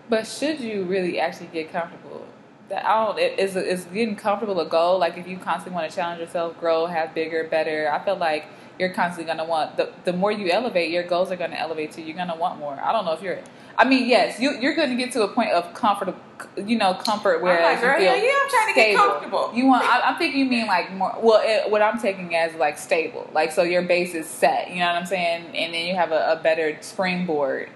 But 0.09 0.27
should 0.27 0.61
you 0.61 0.85
really 0.85 1.19
actually 1.19 1.49
get 1.49 1.73
comfortable? 1.73 2.27
That 2.69 2.85
I 2.85 3.05
don't. 3.07 3.19
it- 3.19 3.39
Is 3.39 3.57
is 3.57 3.85
getting 3.87 4.17
comfortable 4.17 4.59
a 4.61 4.67
goal? 4.67 4.99
Like 4.99 5.17
if 5.19 5.27
you 5.29 5.37
constantly 5.39 5.75
want 5.79 5.91
to 5.91 5.97
challenge 5.97 6.21
yourself, 6.21 6.59
grow, 6.59 6.87
have 6.87 7.15
bigger, 7.15 7.45
better. 7.45 7.91
I 7.93 8.05
feel 8.05 8.17
like 8.17 8.47
you're 8.79 8.91
constantly 8.93 9.33
gonna 9.33 9.49
want 9.49 9.77
the 9.77 9.91
the 10.05 10.13
more 10.13 10.33
you 10.33 10.51
elevate, 10.51 10.91
your 10.91 11.05
goals 11.05 11.31
are 11.31 11.37
gonna 11.37 11.57
elevate 11.57 11.93
too. 11.93 12.03
You're 12.03 12.17
gonna 12.17 12.37
want 12.37 12.59
more. 12.59 12.79
I 12.83 12.93
don't 12.93 13.05
know 13.05 13.13
if 13.13 13.23
you're. 13.23 13.39
I 13.79 13.85
mean, 13.85 14.09
yes, 14.09 14.41
you 14.41 14.53
you're 14.59 14.75
gonna 14.75 14.97
get 14.97 15.13
to 15.13 15.23
a 15.23 15.29
point 15.29 15.51
of 15.51 15.73
comfort, 15.75 16.15
you 16.57 16.77
know, 16.79 16.95
comfort 16.95 17.43
where 17.43 17.63
like, 17.63 17.81
you 17.81 18.07
yeah, 18.07 18.15
yeah, 18.17 18.31
I'm 18.43 18.49
trying 18.51 18.69
to 18.69 18.75
get 18.75 18.83
stable. 18.91 19.03
comfortable. 19.05 19.51
You 19.55 19.67
want? 19.67 19.85
I, 19.85 20.01
I'm 20.01 20.17
thinking 20.19 20.41
you 20.41 20.47
mean 20.47 20.67
like 20.67 20.93
more. 20.93 21.15
Well, 21.21 21.41
it, 21.45 21.71
what 21.71 21.83
I'm 21.83 22.01
taking 22.01 22.35
as 22.35 22.55
like 22.55 22.79
stable, 22.79 23.29
like 23.33 23.53
so 23.53 23.63
your 23.63 23.83
base 23.83 24.15
is 24.15 24.27
set. 24.27 24.71
You 24.71 24.81
know 24.81 24.87
what 24.87 24.97
I'm 24.97 25.07
saying? 25.07 25.55
And 25.55 25.73
then 25.75 25.87
you 25.87 25.95
have 25.95 26.11
a, 26.11 26.33
a 26.33 26.41
better 26.43 26.77
springboard. 26.81 27.69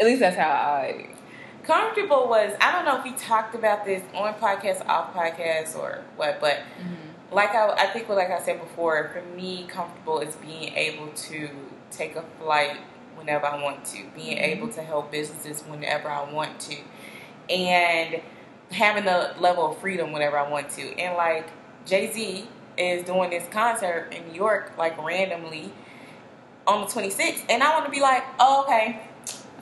At 0.00 0.06
least 0.06 0.20
that's 0.20 0.36
how 0.36 0.48
I. 0.50 1.08
Comfortable 1.66 2.28
was, 2.28 2.54
I 2.60 2.70
don't 2.70 2.84
know 2.84 2.96
if 2.98 3.04
we 3.04 3.12
talked 3.12 3.56
about 3.56 3.84
this 3.84 4.00
on 4.14 4.34
podcast, 4.34 4.86
off 4.86 5.12
podcast, 5.12 5.76
or 5.76 6.04
what, 6.14 6.40
but 6.40 6.58
mm-hmm. 6.58 7.34
like 7.34 7.50
I, 7.50 7.70
I 7.70 7.86
think, 7.88 8.08
like 8.08 8.30
I 8.30 8.40
said 8.40 8.60
before, 8.60 9.10
for 9.12 9.36
me, 9.36 9.66
comfortable 9.68 10.20
is 10.20 10.36
being 10.36 10.72
able 10.74 11.08
to 11.08 11.48
take 11.90 12.14
a 12.14 12.22
flight 12.40 12.76
whenever 13.16 13.46
I 13.46 13.60
want 13.60 13.84
to, 13.86 14.04
being 14.14 14.36
mm-hmm. 14.36 14.44
able 14.44 14.68
to 14.68 14.82
help 14.82 15.10
businesses 15.10 15.62
whenever 15.62 16.08
I 16.08 16.30
want 16.30 16.60
to, 16.60 16.76
and 17.50 18.20
having 18.70 19.04
the 19.04 19.34
level 19.40 19.72
of 19.72 19.78
freedom 19.78 20.12
whenever 20.12 20.38
I 20.38 20.48
want 20.48 20.70
to. 20.70 20.82
And 21.00 21.16
like 21.16 21.48
Jay 21.84 22.12
Z 22.12 22.46
is 22.78 23.04
doing 23.04 23.30
this 23.30 23.48
concert 23.50 24.12
in 24.12 24.28
New 24.28 24.34
York, 24.34 24.74
like 24.78 25.02
randomly 25.02 25.72
on 26.66 26.82
the 26.82 26.86
26th, 26.86 27.44
and 27.48 27.62
I 27.62 27.70
want 27.70 27.86
to 27.86 27.90
be 27.90 28.00
like, 28.00 28.24
oh, 28.38 28.64
okay, 28.64 29.05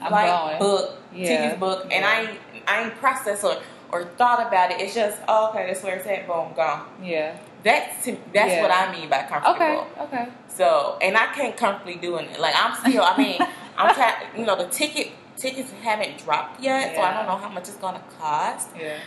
I'm 0.01 0.11
like 0.11 0.59
book, 0.59 0.97
Yeah. 1.13 1.27
tickets 1.27 1.59
book, 1.59 1.87
and 1.91 2.05
I 2.05 2.21
ain't, 2.21 2.39
I 2.67 2.83
ain't 2.83 2.95
processed 2.95 3.43
or, 3.43 3.57
or 3.91 4.05
thought 4.17 4.45
about 4.47 4.71
it. 4.71 4.79
It's 4.81 4.93
just, 4.93 5.17
oh, 5.27 5.49
okay, 5.49 5.67
that's 5.67 5.83
where 5.83 5.95
it's 5.95 6.07
at. 6.07 6.27
Boom, 6.27 6.53
gone. 6.55 6.85
Yeah. 7.01 7.37
That's 7.63 8.05
that's 8.05 8.17
Yeah. 8.33 8.61
what 8.61 8.71
I 8.71 8.91
mean 8.91 9.09
by 9.09 9.23
comfortable. 9.23 9.55
Okay. 9.55 10.01
Okay. 10.01 10.27
So, 10.47 10.97
and 11.01 11.17
I 11.17 11.25
can't 11.33 11.57
comfortably 11.57 11.95
doing 11.95 12.25
it. 12.27 12.39
Like 12.39 12.53
I'm 12.55 12.75
still. 12.75 13.03
I 13.03 13.17
mean, 13.17 13.39
I'm 13.77 13.93
trying. 13.95 14.13
You 14.37 14.45
know, 14.45 14.55
the 14.55 14.67
ticket 14.67 15.11
tickets 15.35 15.71
haven't 15.81 16.19
dropped 16.19 16.61
yet, 16.61 16.95
so 16.95 17.01
I 17.01 17.13
don't 17.13 17.25
know 17.25 17.37
how 17.37 17.49
much 17.49 17.63
it's 17.67 17.77
gonna 17.77 18.03
cost. 18.19 18.69
Yeah. 18.79 18.97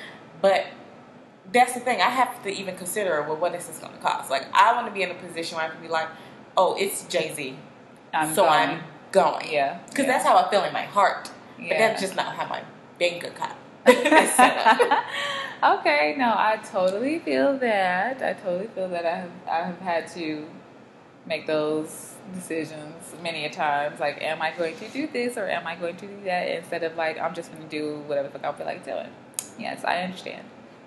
But 0.42 0.66
that's 1.52 1.75
the 1.75 1.80
thing. 1.80 2.00
I 2.00 2.11
have 2.11 2.42
to 2.42 2.50
even 2.52 2.76
consider 2.76 3.23
well, 3.23 3.37
what 3.37 3.54
is 3.54 3.66
this 3.68 3.78
gonna 3.78 3.97
cost? 3.99 4.28
Like 4.28 4.47
I 4.52 4.73
want 4.75 4.88
to 4.88 4.92
be 4.92 5.02
in 5.02 5.11
a 5.12 5.14
position 5.14 5.57
where 5.57 5.66
I 5.66 5.71
can 5.71 5.80
be 5.80 5.88
like, 5.88 6.09
oh, 6.57 6.75
it's 6.76 7.04
Jay 7.04 7.33
Z. 7.35 7.57
I'm 8.12 8.35
so 8.35 8.42
going. 8.42 8.52
I'm 8.71 8.83
going. 9.12 9.50
Yeah. 9.50 9.79
Because 9.88 10.07
yeah. 10.07 10.12
that's 10.12 10.25
how 10.25 10.37
I 10.37 10.50
feel 10.50 10.65
in 10.65 10.73
my 10.73 10.83
heart. 10.83 11.31
But 11.59 11.79
that's 11.79 12.00
just 12.00 12.15
not 12.15 12.37
how 12.37 12.47
my 12.47 12.62
bank 12.99 13.25
account 13.25 13.57
is 13.87 14.31
set 14.35 14.57
up. 14.59 15.05
okay, 15.81 16.15
no, 16.17 16.27
I 16.27 16.61
totally 16.71 17.19
feel 17.19 17.59
that. 17.59 18.23
I 18.23 18.33
totally 18.35 18.69
feel 18.69 18.88
that 18.88 19.05
I 19.05 19.17
have 19.17 19.31
I 19.50 19.67
have 19.67 19.79
had 19.81 20.09
to 20.15 20.47
make 21.27 21.47
those 21.47 22.15
decisions 22.35 23.15
many 23.23 23.45
a 23.45 23.50
times. 23.50 24.00
Like, 24.00 24.23
am 24.23 24.41
I 24.41 24.53
going 24.53 24.77
to 24.77 24.88
do 24.88 25.07
this 25.07 25.37
or 25.37 25.49
am 25.49 25.67
I 25.67 25.75
going 25.77 25.97
to 25.97 26.07
do 26.07 26.25
that? 26.25 26.49
Instead 26.49 26.83
of 26.85 26.97
like, 26.97 27.19
I'm 27.19 27.35
just 27.35 27.53
going 27.53 27.62
to 27.62 27.69
do 27.69 27.99
whatever 28.07 28.29
the 28.29 28.38
fuck 28.38 28.55
I 28.55 28.57
feel 28.57 28.67
like 28.67 28.85
doing. 28.85 29.09
Yes, 29.59 29.85
I 29.85 30.03
understand. 30.03 30.45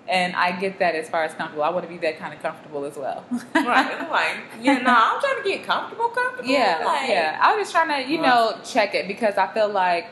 And 0.08 0.34
I 0.34 0.52
get 0.58 0.78
that 0.80 0.94
as 0.96 1.08
far 1.08 1.22
as 1.24 1.32
comfortable. 1.34 1.62
I 1.62 1.70
want 1.70 1.84
to 1.84 1.88
be 1.88 1.98
that 1.98 2.18
kind 2.18 2.34
of 2.34 2.42
comfortable 2.42 2.84
as 2.84 2.96
well. 2.96 3.24
right. 3.54 4.10
Like, 4.10 4.36
yeah, 4.60 4.78
no, 4.78 4.92
I'm 4.94 5.20
trying 5.20 5.42
to 5.42 5.48
get 5.48 5.62
comfortable, 5.64 6.08
comfortable. 6.08 6.50
Yeah, 6.50 6.82
like, 6.84 7.08
yeah. 7.08 7.38
I 7.40 7.54
was 7.54 7.62
just 7.62 7.72
trying 7.72 8.04
to, 8.04 8.10
you 8.10 8.20
know, 8.20 8.58
check 8.64 8.94
it 8.94 9.06
because 9.06 9.38
I 9.38 9.46
feel 9.54 9.68
like, 9.68 10.06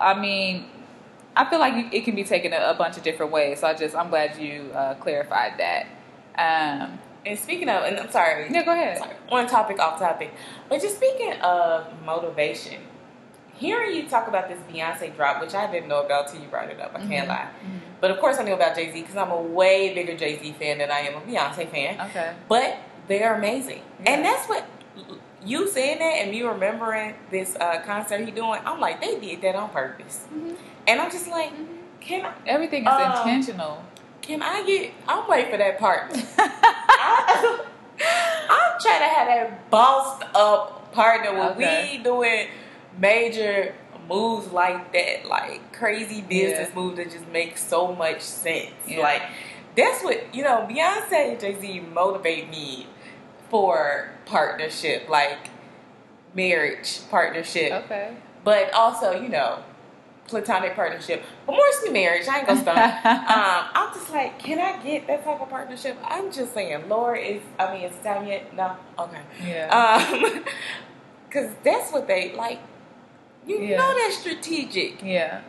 I 0.00 0.18
mean, 0.18 0.66
I 1.36 1.44
feel 1.50 1.58
like 1.58 1.92
it 1.92 2.04
can 2.04 2.14
be 2.14 2.24
taken 2.24 2.52
a, 2.52 2.74
bunch 2.78 2.96
of 2.96 3.02
different 3.02 3.32
ways. 3.32 3.60
So 3.60 3.66
I 3.66 3.74
just, 3.74 3.94
I'm 3.96 4.08
glad 4.08 4.38
you 4.38 4.70
uh, 4.72 4.94
clarified 4.94 5.54
that. 5.58 5.86
Um, 6.38 6.98
And 7.26 7.36
speaking 7.38 7.68
of, 7.68 7.82
and 7.84 7.98
I'm 7.98 8.10
sorry, 8.10 8.48
yeah, 8.50 8.64
go 8.64 8.72
ahead. 8.72 8.98
sorry, 8.98 9.14
on 9.30 9.46
topic, 9.48 9.78
off 9.80 9.98
topic, 9.98 10.32
but 10.68 10.80
just 10.80 10.96
speaking 10.96 11.32
of 11.42 11.86
motivation, 12.04 12.80
hearing 13.54 13.94
you 13.96 14.08
talk 14.08 14.28
about 14.28 14.48
this 14.48 14.58
Beyonce 14.72 15.14
drop, 15.16 15.40
which 15.40 15.54
I 15.54 15.70
didn't 15.70 15.88
know 15.88 16.02
about 16.04 16.28
till 16.28 16.40
you 16.40 16.46
brought 16.48 16.70
it 16.70 16.80
up. 16.80 16.92
I 16.94 17.00
can't 17.06 17.26
Mhm, 17.26 17.28
lie, 17.28 17.48
mhm. 17.64 17.80
But 18.00 18.10
of 18.10 18.18
course 18.20 18.38
I 18.38 18.44
knew 18.44 18.54
about 18.54 18.74
Jay 18.76 18.92
Z 18.92 19.00
because 19.00 19.16
I'm 19.16 19.30
a 19.30 19.40
way 19.40 19.92
bigger 19.94 20.16
Jay 20.16 20.38
Z 20.38 20.52
fan 20.58 20.78
than 20.78 20.90
I 20.90 21.00
am 21.00 21.16
a 21.16 21.20
Beyonce 21.20 21.68
fan. 21.68 22.00
Okay. 22.08 22.32
But 22.48 22.78
they're 23.08 23.34
amazing, 23.34 23.82
Yeah. 24.04 24.12
and 24.12 24.24
that's 24.24 24.48
what 24.48 24.64
you 25.44 25.68
saying 25.68 25.98
that 26.00 26.04
and 26.22 26.30
me 26.30 26.42
remembering 26.42 27.14
this 27.30 27.56
uh, 27.60 27.80
concert 27.86 28.24
he 28.24 28.30
doing. 28.30 28.60
I'm 28.64 28.80
like, 28.80 29.00
they 29.00 29.18
did 29.18 29.40
that 29.42 29.54
on 29.54 29.70
purpose, 29.70 30.26
Mhm. 30.32 30.56
and 30.86 31.00
I'm 31.00 31.10
just 31.10 31.28
like, 31.28 31.52
can 32.00 32.26
I? 32.26 32.32
Everything 32.46 32.82
is 32.86 32.92
Um, 32.92 33.02
intentional. 33.12 33.82
Can 34.22 34.42
I 34.42 34.62
get? 34.64 34.92
I'm 35.06 35.26
waiting 35.28 35.50
for 35.50 35.56
that 35.56 35.78
partner. 35.78 36.20
I, 36.38 37.58
I'm 38.50 38.80
trying 38.80 39.00
to 39.00 39.08
have 39.14 39.26
that 39.28 39.70
bossed 39.70 40.22
up 40.34 40.92
partner 40.92 41.32
when 41.32 41.48
Okay. 41.50 41.92
we 41.96 42.02
doing 42.02 42.48
major 42.98 43.74
moves 44.08 44.50
like 44.52 44.92
that, 44.92 45.26
like 45.26 45.72
crazy 45.72 46.22
business 46.22 46.68
Yeah. 46.70 46.74
moves 46.74 46.96
that 46.96 47.10
just 47.10 47.28
make 47.28 47.58
so 47.58 47.94
much 47.94 48.20
sense. 48.20 48.72
Yeah. 48.86 49.00
Like 49.00 49.22
that's 49.76 50.02
what 50.02 50.34
you 50.34 50.42
know. 50.42 50.66
Beyonce 50.68 51.32
and 51.32 51.40
Jay 51.40 51.56
Z 51.60 51.80
motivate 51.92 52.48
me 52.50 52.86
for 53.50 54.10
partnership, 54.26 55.08
like 55.08 55.48
marriage 56.34 57.00
partnership, 57.10 57.72
Okay. 57.84 58.14
but 58.44 58.72
also 58.74 59.12
you 59.20 59.28
know 59.28 59.62
platonic 60.26 60.74
partnership, 60.74 61.22
but 61.46 61.52
more 61.52 61.64
mostly 61.72 61.90
marriage. 61.90 62.28
I 62.28 62.38
ain't 62.38 62.46
gonna 62.46 62.60
start. 62.60 62.78
um, 63.04 63.70
I'm 63.74 63.94
just 63.94 64.10
like, 64.10 64.38
can 64.38 64.58
I 64.58 64.82
get 64.82 65.06
that 65.06 65.24
type 65.24 65.40
of 65.40 65.48
partnership? 65.48 65.96
I'm 66.04 66.30
just 66.30 66.52
saying, 66.54 66.88
Lord, 66.88 67.18
is 67.18 67.40
I 67.58 67.72
mean, 67.72 67.84
is 67.84 67.96
time 68.04 68.26
yet? 68.26 68.54
No, 68.54 68.76
okay. 68.98 69.20
Yeah. 69.46 69.68
Um, 70.12 70.44
cause 71.30 71.50
that's 71.64 71.92
what 71.92 72.06
they 72.06 72.34
like. 72.34 72.58
You 73.48 73.58
Yeah. 73.58 73.78
know 73.78 73.94
that's 73.96 74.18
strategic. 74.18 75.02
yeah. 75.02 75.40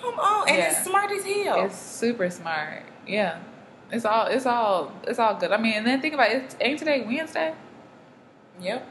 Come 0.00 0.18
on, 0.20 0.48
and 0.48 0.58
Yeah. 0.58 0.70
it's 0.70 0.84
smart 0.84 1.10
as 1.10 1.24
hell. 1.24 1.64
It's 1.64 1.76
super 1.76 2.30
smart. 2.30 2.82
Yeah. 3.06 3.38
It's 3.90 4.04
all. 4.04 4.26
It's 4.26 4.46
all. 4.46 4.92
It's 5.04 5.18
all 5.18 5.34
good. 5.34 5.50
I 5.50 5.56
mean, 5.56 5.72
and 5.74 5.86
then 5.86 6.00
think 6.00 6.14
about 6.14 6.30
it. 6.30 6.54
Ain't 6.60 6.78
today 6.78 7.00
Wednesday? 7.04 7.54
yep. 8.60 8.86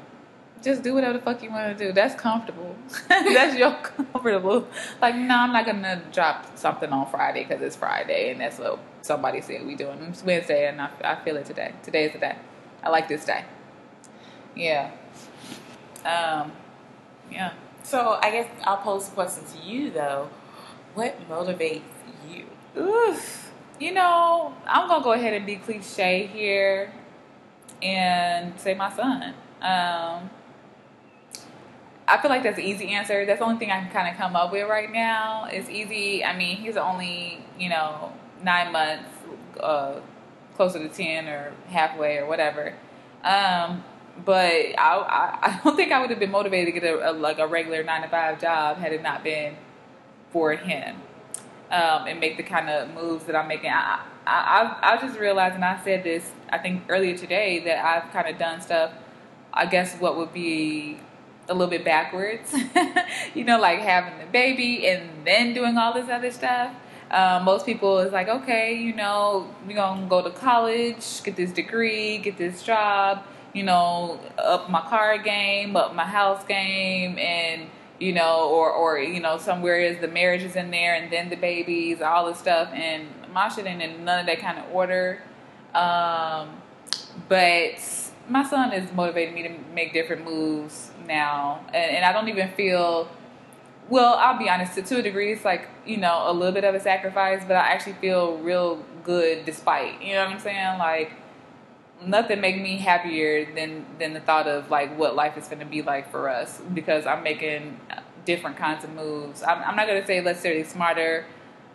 Just 0.63 0.81
do 0.81 0.95
whatever 0.95 1.13
the 1.13 1.19
fuck 1.23 1.43
you 1.43 1.51
want 1.51 1.77
to 1.77 1.85
do. 1.87 1.91
That's 1.93 2.19
comfortable. 2.19 2.75
that's 3.07 3.55
your 3.55 3.73
comfortable. 3.83 4.67
Like, 4.99 5.13
no, 5.15 5.35
I'm 5.35 5.53
not 5.53 5.67
gonna 5.67 6.01
drop 6.11 6.57
something 6.57 6.91
on 6.91 7.05
Friday 7.11 7.43
because 7.43 7.61
it's 7.61 7.75
Friday 7.75 8.31
and 8.31 8.41
that's 8.41 8.57
what 8.57 8.79
somebody 9.03 9.39
said 9.41 9.65
we 9.67 9.75
doing. 9.75 9.99
It's 10.09 10.23
Wednesday 10.23 10.67
and 10.67 10.81
I, 10.81 10.89
I 11.03 11.15
feel 11.23 11.37
it 11.37 11.45
today. 11.45 11.73
Today 11.83 12.05
is 12.05 12.13
the 12.13 12.17
day. 12.19 12.35
I 12.83 12.89
like 12.89 13.07
this 13.07 13.23
day. 13.23 13.45
Yeah. 14.55 14.89
Um. 16.03 16.51
Yeah. 17.31 17.51
So 17.87 18.19
I 18.21 18.31
guess 18.31 18.49
I'll 18.65 18.77
pose 18.77 19.07
a 19.07 19.11
question 19.11 19.45
to 19.45 19.65
you 19.65 19.91
though. 19.91 20.29
What 20.93 21.17
motivates 21.29 21.83
you? 22.29 22.43
Oof. 22.77 23.49
You 23.79 23.93
know, 23.93 24.53
I'm 24.65 24.89
gonna 24.89 25.01
go 25.01 25.13
ahead 25.13 25.33
and 25.33 25.45
be 25.45 25.55
cliche 25.55 26.27
here 26.27 26.91
and 27.81 28.59
say 28.59 28.73
my 28.73 28.93
son. 28.93 29.33
Um, 29.61 30.29
I 32.09 32.17
feel 32.21 32.29
like 32.29 32.43
that's 32.43 32.57
an 32.57 32.65
easy 32.65 32.89
answer. 32.89 33.25
That's 33.25 33.39
the 33.39 33.45
only 33.45 33.57
thing 33.57 33.71
I 33.71 33.79
can 33.79 33.91
kind 33.91 34.09
of 34.09 34.17
come 34.17 34.35
up 34.35 34.51
with 34.51 34.67
right 34.67 34.91
now. 34.91 35.47
It's 35.49 35.69
easy. 35.69 36.25
I 36.25 36.35
mean, 36.35 36.57
he's 36.57 36.75
only 36.75 37.45
you 37.57 37.69
know 37.69 38.11
nine 38.43 38.73
months, 38.73 39.09
uh, 39.61 40.01
closer 40.57 40.79
to 40.79 40.89
ten 40.89 41.29
or 41.29 41.53
halfway 41.67 42.17
or 42.17 42.25
whatever. 42.25 42.73
Um, 43.23 43.85
but 44.25 44.35
I, 44.35 44.73
I, 44.77 45.39
I 45.41 45.61
don't 45.63 45.75
think 45.75 45.91
I 45.91 46.01
would 46.01 46.09
have 46.09 46.19
been 46.19 46.31
motivated 46.31 46.73
to 46.73 46.79
get 46.79 46.93
a, 46.93 47.11
a 47.11 47.13
like 47.13 47.39
a 47.39 47.47
regular 47.47 47.83
nine 47.83 48.01
to 48.01 48.07
five 48.07 48.39
job 48.41 48.77
had 48.77 48.93
it 48.93 49.01
not 49.01 49.23
been 49.23 49.55
for 50.31 50.53
him 50.53 50.95
um, 51.71 52.07
and 52.07 52.19
make 52.19 52.37
the 52.37 52.43
kind 52.43 52.69
of 52.69 52.93
moves 52.93 53.25
that 53.25 53.35
I'm 53.35 53.47
making. 53.47 53.71
I, 53.71 54.01
I, 54.25 54.77
I, 54.81 54.93
I 54.93 55.01
just 55.01 55.19
realized, 55.19 55.55
and 55.55 55.65
I 55.65 55.81
said 55.83 56.03
this, 56.03 56.31
I 56.49 56.57
think 56.57 56.83
earlier 56.89 57.17
today, 57.17 57.59
that 57.59 57.83
I've 57.83 58.11
kind 58.11 58.27
of 58.27 58.37
done 58.37 58.61
stuff, 58.61 58.91
I 59.53 59.65
guess 59.65 59.95
what 59.95 60.17
would 60.17 60.33
be 60.33 60.99
a 61.49 61.53
little 61.53 61.69
bit 61.69 61.85
backwards. 61.85 62.53
you 63.35 63.43
know, 63.43 63.59
like 63.59 63.79
having 63.79 64.19
the 64.19 64.25
baby 64.25 64.87
and 64.87 65.25
then 65.25 65.53
doing 65.53 65.77
all 65.77 65.93
this 65.93 66.09
other 66.09 66.31
stuff. 66.31 66.73
Um, 67.09 67.45
most 67.45 67.65
people 67.65 67.99
is 67.99 68.11
like, 68.11 68.27
okay, 68.27 68.73
you 68.73 68.93
know, 68.93 69.47
going 69.65 70.03
to 70.03 70.09
go 70.09 70.21
to 70.21 70.29
college, 70.29 71.23
get 71.23 71.37
this 71.37 71.51
degree, 71.51 72.17
get 72.17 72.37
this 72.37 72.63
job, 72.63 73.23
you 73.57 73.63
know, 73.63 74.19
up 74.37 74.69
my 74.69 74.81
car 74.81 75.17
game, 75.17 75.75
up 75.75 75.95
my 75.95 76.05
house 76.05 76.45
game, 76.45 77.17
and 77.17 77.67
you 77.99 78.13
know, 78.13 78.47
or 78.49 78.71
or 78.71 78.99
you 78.99 79.19
know, 79.19 79.39
somewhere 79.39 79.79
is 79.79 79.99
the 79.99 80.07
marriage 80.07 80.43
is 80.43 80.55
in 80.55 80.69
there, 80.69 80.93
and 80.93 81.11
then 81.11 81.29
the 81.29 81.35
babies, 81.35 81.99
all 81.99 82.27
this 82.27 82.37
stuff, 82.37 82.69
and 82.71 83.07
my 83.33 83.49
shit 83.49 83.65
ain't 83.65 83.81
in 83.81 84.05
none 84.05 84.19
of 84.19 84.25
that 84.27 84.39
kind 84.39 84.59
of 84.59 84.65
order. 84.71 85.23
Um, 85.73 86.61
but 87.27 87.79
my 88.29 88.47
son 88.47 88.73
is 88.73 88.93
motivating 88.93 89.33
me 89.33 89.41
to 89.43 89.55
make 89.73 89.91
different 89.91 90.23
moves 90.23 90.91
now, 91.07 91.65
and, 91.69 91.97
and 91.97 92.05
I 92.05 92.13
don't 92.13 92.29
even 92.29 92.49
feel. 92.51 93.09
Well, 93.89 94.15
I'll 94.15 94.37
be 94.37 94.49
honest. 94.49 94.75
To, 94.75 94.83
to 94.83 94.99
a 94.99 95.01
degree, 95.01 95.33
it's 95.33 95.45
like 95.45 95.67
you 95.83 95.97
know 95.97 96.25
a 96.27 96.31
little 96.31 96.53
bit 96.53 96.63
of 96.63 96.75
a 96.75 96.79
sacrifice, 96.79 97.41
but 97.47 97.55
I 97.55 97.69
actually 97.69 97.93
feel 97.93 98.37
real 98.37 98.85
good 99.03 99.45
despite. 99.45 99.99
You 100.03 100.13
know 100.13 100.25
what 100.25 100.33
I'm 100.33 100.39
saying? 100.39 100.77
Like 100.77 101.13
nothing 102.05 102.41
make 102.41 102.61
me 102.61 102.77
happier 102.77 103.51
than 103.53 103.85
than 103.99 104.13
the 104.13 104.19
thought 104.19 104.47
of 104.47 104.69
like 104.69 104.97
what 104.97 105.15
life 105.15 105.37
is 105.37 105.47
going 105.47 105.59
to 105.59 105.65
be 105.65 105.81
like 105.81 106.11
for 106.11 106.29
us 106.29 106.61
because 106.73 107.05
I'm 107.05 107.23
making 107.23 107.79
different 108.25 108.57
kinds 108.57 108.83
of 108.83 108.93
moves. 108.93 109.41
I'm, 109.41 109.63
I'm 109.63 109.75
not 109.75 109.87
going 109.87 109.99
to 110.01 110.05
say 110.05 110.19
necessarily 110.19 110.65
smarter. 110.65 111.25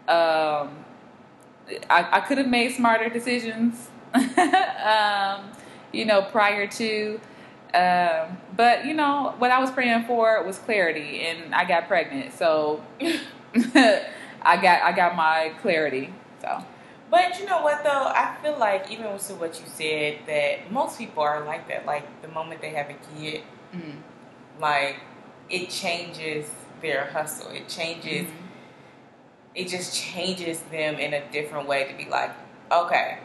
Um, 0.06 0.84
I, 1.88 2.08
I 2.12 2.20
could 2.20 2.38
have 2.38 2.46
made 2.46 2.74
smarter 2.74 3.08
decisions, 3.08 3.88
um, 4.14 5.50
you 5.92 6.04
know, 6.04 6.22
prior 6.22 6.66
to. 6.66 7.20
Um, 7.74 8.36
but 8.54 8.84
you 8.84 8.92
know 8.92 9.34
what 9.38 9.50
I 9.50 9.58
was 9.58 9.70
praying 9.70 10.04
for 10.04 10.44
was 10.44 10.58
clarity, 10.58 11.22
and 11.22 11.54
I 11.54 11.64
got 11.64 11.88
pregnant, 11.88 12.34
so 12.34 12.84
I 13.00 14.56
got 14.60 14.82
I 14.82 14.92
got 14.92 15.16
my 15.16 15.54
clarity. 15.62 16.12
So 16.42 16.62
But 17.12 17.38
you 17.38 17.44
know 17.44 17.60
what 17.62 17.84
though? 17.84 18.06
I 18.08 18.36
feel 18.42 18.56
like 18.58 18.90
even 18.90 19.12
with 19.12 19.30
what 19.38 19.60
you 19.60 19.66
said, 19.66 20.20
that 20.26 20.72
most 20.72 20.96
people 20.98 21.22
are 21.22 21.44
like 21.44 21.68
that. 21.68 21.84
Like 21.84 22.06
the 22.22 22.28
moment 22.28 22.62
they 22.62 22.70
have 22.70 22.88
a 22.88 22.96
kid, 23.14 23.42
mm, 23.76 23.96
like 24.58 24.96
it 25.50 25.68
changes 25.68 26.46
their 26.80 27.04
hustle. 27.12 27.50
It 27.52 27.68
changes. 27.68 28.26
mhm. 28.26 28.48
It 29.54 29.68
just 29.68 29.94
changes 29.94 30.60
them 30.72 30.94
in 30.96 31.12
a 31.12 31.20
different 31.30 31.68
way 31.68 31.84
to 31.84 31.94
be 32.02 32.08
like, 32.10 32.30
okay, 32.72 33.18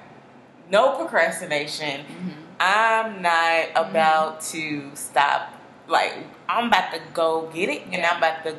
no 0.69 0.97
procrastination. 0.97 2.01
Mhm. 2.03 2.33
I'm 2.59 3.21
not 3.21 3.69
Mm-hmm. 3.71 3.89
about 3.89 4.41
to 4.51 4.91
stop. 4.95 5.53
Like 5.87 6.13
I'm 6.49 6.67
about 6.67 6.91
to 6.91 6.99
go 7.13 7.49
get 7.53 7.69
it, 7.69 7.83
and 7.93 8.03
I'm 8.05 8.17
about 8.17 8.43
to 8.43 8.57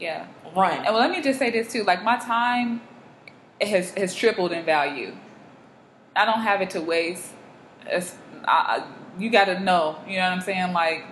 yeah. 0.00 0.26
run. 0.56 0.72
And 0.84 0.86
well, 0.94 0.98
let 1.06 1.12
me 1.12 1.22
just 1.22 1.38
say 1.38 1.50
this 1.50 1.70
too. 1.72 1.84
Like 1.84 2.02
my 2.02 2.16
time 2.18 2.80
has 3.60 3.90
has 3.92 4.14
tripled 4.14 4.52
in 4.52 4.64
value. 4.64 5.14
I 6.14 6.24
don't 6.24 6.40
have 6.40 6.60
it 6.60 6.70
to 6.70 6.80
waste. 6.80 7.32
I, 8.44 8.84
you 9.18 9.30
got 9.30 9.46
to 9.46 9.60
know. 9.60 9.98
You 10.06 10.16
know 10.16 10.24
what 10.24 10.32
I'm 10.32 10.40
saying? 10.40 10.72
Like 10.72 11.04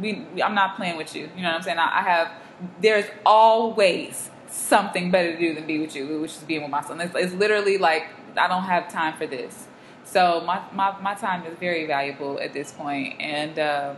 we, 0.00 0.26
I'm 0.42 0.54
not 0.54 0.76
playing 0.76 0.96
with 0.96 1.14
you. 1.14 1.30
You 1.36 1.42
know 1.42 1.50
what 1.50 1.56
I'm 1.56 1.62
saying? 1.62 1.78
I, 1.78 2.00
I 2.00 2.02
have. 2.02 2.32
There's 2.80 3.06
always 3.24 4.30
something 4.48 5.10
better 5.10 5.32
to 5.32 5.38
do 5.38 5.54
than 5.54 5.66
be 5.66 5.78
with 5.78 5.94
you, 5.94 6.20
which 6.20 6.32
is 6.32 6.42
being 6.42 6.62
with 6.62 6.70
my 6.70 6.82
son. 6.82 7.00
It's, 7.00 7.14
it's 7.14 7.34
literally 7.34 7.78
like 7.78 8.06
I 8.36 8.48
don't 8.48 8.62
have 8.62 8.90
time 8.90 9.16
for 9.16 9.26
this. 9.26 9.66
So 10.04 10.40
my, 10.46 10.62
my, 10.72 10.98
my 11.00 11.14
time 11.14 11.44
is 11.46 11.58
very 11.58 11.86
valuable 11.86 12.38
at 12.40 12.52
this 12.52 12.72
point, 12.72 13.20
and 13.20 13.58
uh, 13.58 13.94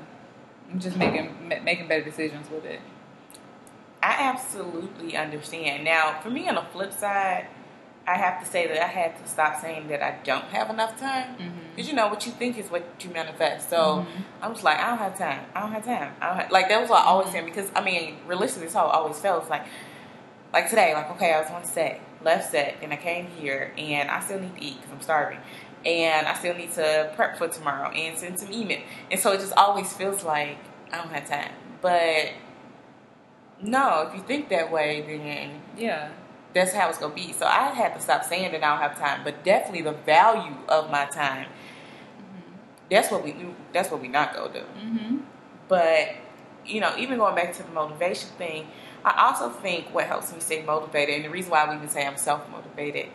I'm 0.70 0.80
just 0.80 0.96
making 0.96 1.48
ma- 1.48 1.60
making 1.62 1.86
better 1.86 2.04
decisions 2.04 2.50
with 2.50 2.64
it. 2.64 2.80
I 4.02 4.14
absolutely 4.20 5.16
understand. 5.16 5.84
Now, 5.84 6.20
for 6.22 6.30
me 6.30 6.48
on 6.48 6.54
the 6.54 6.62
flip 6.72 6.92
side, 6.92 7.48
I 8.08 8.16
have 8.16 8.40
to 8.42 8.46
say 8.46 8.66
that 8.66 8.82
I 8.82 8.86
had 8.86 9.22
to 9.22 9.28
stop 9.28 9.60
saying 9.60 9.88
that 9.88 10.02
I 10.02 10.16
don't 10.24 10.46
have 10.46 10.70
enough 10.70 10.98
time. 10.98 11.36
Because 11.74 11.88
you 11.90 11.94
know 11.94 12.08
what 12.08 12.24
you 12.26 12.32
think 12.32 12.56
is 12.58 12.70
what 12.70 12.82
you 13.04 13.10
manifest. 13.10 13.68
So 13.68 13.80
Mhm. 14.06 14.24
I 14.42 14.48
was 14.48 14.62
like, 14.64 14.78
I 14.80 14.86
don't 14.88 14.98
have 14.98 15.16
time. 15.18 15.40
I 15.54 15.60
don't 15.60 15.72
have 15.72 15.84
time. 15.84 16.16
I 16.20 16.26
don't 16.28 16.36
have, 16.40 16.50
like 16.50 16.68
that 16.70 16.80
was 16.80 16.88
what 16.90 17.02
I 17.02 17.06
always 17.06 17.28
Mhm. 17.28 17.32
saying 17.32 17.44
because 17.44 17.70
I 17.76 17.80
mean, 17.82 18.16
realistically, 18.26 18.66
that's 18.66 18.74
how 18.74 18.86
I 18.86 18.94
always 18.94 19.18
felt. 19.20 19.42
It's 19.42 19.50
like, 19.50 19.64
like 20.52 20.70
today, 20.70 20.94
like 20.94 21.10
okay, 21.12 21.34
I 21.34 21.40
was 21.40 21.50
on 21.50 21.64
set, 21.64 22.00
left 22.24 22.50
set, 22.50 22.76
and 22.82 22.92
I 22.92 22.96
came 22.96 23.26
here, 23.38 23.72
and 23.76 24.10
I 24.10 24.20
still 24.20 24.40
need 24.40 24.56
to 24.56 24.64
eat 24.64 24.76
because 24.80 24.92
I'm 24.94 25.02
starving, 25.02 25.38
and 25.84 26.26
I 26.26 26.32
still 26.34 26.54
need 26.54 26.72
to 26.72 27.12
prep 27.14 27.36
for 27.36 27.46
tomorrow 27.48 27.90
and 27.90 28.18
send 28.18 28.40
some 28.40 28.50
email, 28.52 28.80
and 29.10 29.20
so 29.20 29.32
it 29.32 29.40
just 29.40 29.52
always 29.56 29.92
feels 29.92 30.24
like 30.24 30.56
I 30.92 30.96
don't 30.96 31.12
have 31.12 31.28
time. 31.28 31.52
But 31.82 32.30
no, 33.60 34.08
if 34.08 34.14
you 34.14 34.22
think 34.22 34.48
that 34.48 34.70
way, 34.72 35.02
then 35.02 35.60
Yeah. 35.76 36.08
That's 36.54 36.72
how 36.72 36.88
it's 36.88 36.98
gonna 36.98 37.14
be. 37.14 37.32
So 37.32 37.46
I 37.46 37.68
had 37.68 37.94
to 37.94 38.00
stop 38.00 38.24
saying 38.24 38.52
that 38.52 38.64
I 38.64 38.68
don't 38.70 38.80
have 38.80 38.98
time, 38.98 39.20
but 39.24 39.44
definitely 39.44 39.82
the 39.82 39.92
value 39.92 40.54
of 40.68 40.90
my 40.90 41.04
time. 41.06 41.46
That's 42.90 43.10
what 43.10 43.22
we 43.22 43.34
that's 43.72 43.90
what 43.90 44.00
we 44.00 44.08
not 44.08 44.34
gonna 44.34 44.52
do. 44.52 44.60
Mm-hmm. 44.60 45.16
But 45.68 46.08
you 46.64 46.80
know, 46.80 46.94
even 46.98 47.18
going 47.18 47.34
back 47.34 47.52
to 47.54 47.62
the 47.62 47.70
motivation 47.70 48.30
thing, 48.30 48.66
I 49.04 49.26
also 49.26 49.50
think 49.50 49.92
what 49.94 50.06
helps 50.06 50.32
me 50.32 50.40
stay 50.40 50.62
motivated, 50.62 51.16
and 51.16 51.24
the 51.24 51.30
reason 51.30 51.50
why 51.50 51.68
we 51.68 51.76
even 51.76 51.88
say 51.88 52.06
I'm 52.06 52.16
self 52.16 52.48
motivated, 52.50 53.08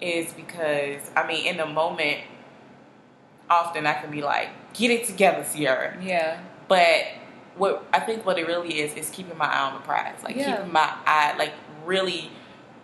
is 0.00 0.32
because 0.34 1.10
I 1.16 1.26
mean, 1.26 1.46
in 1.46 1.56
the 1.56 1.66
moment, 1.66 2.18
often 3.48 3.86
I 3.86 3.94
can 3.94 4.10
be 4.10 4.22
like, 4.22 4.50
"Get 4.74 4.90
it 4.90 5.06
together, 5.06 5.42
Cyaira," 5.42 6.02
Yeah. 6.02 6.38
but 6.68 7.04
what 7.56 7.84
I 7.92 8.00
think 8.00 8.24
what 8.24 8.38
it 8.38 8.46
really 8.46 8.80
is 8.80 8.94
is 8.94 9.10
keeping 9.10 9.36
my 9.36 9.46
eye 9.46 9.60
on 9.60 9.74
the 9.74 9.80
prize, 9.80 10.16
like 10.22 10.36
Yeah. 10.36 10.56
keeping 10.56 10.72
my 10.72 10.92
eye, 11.06 11.34
like 11.38 11.52
really 11.84 12.30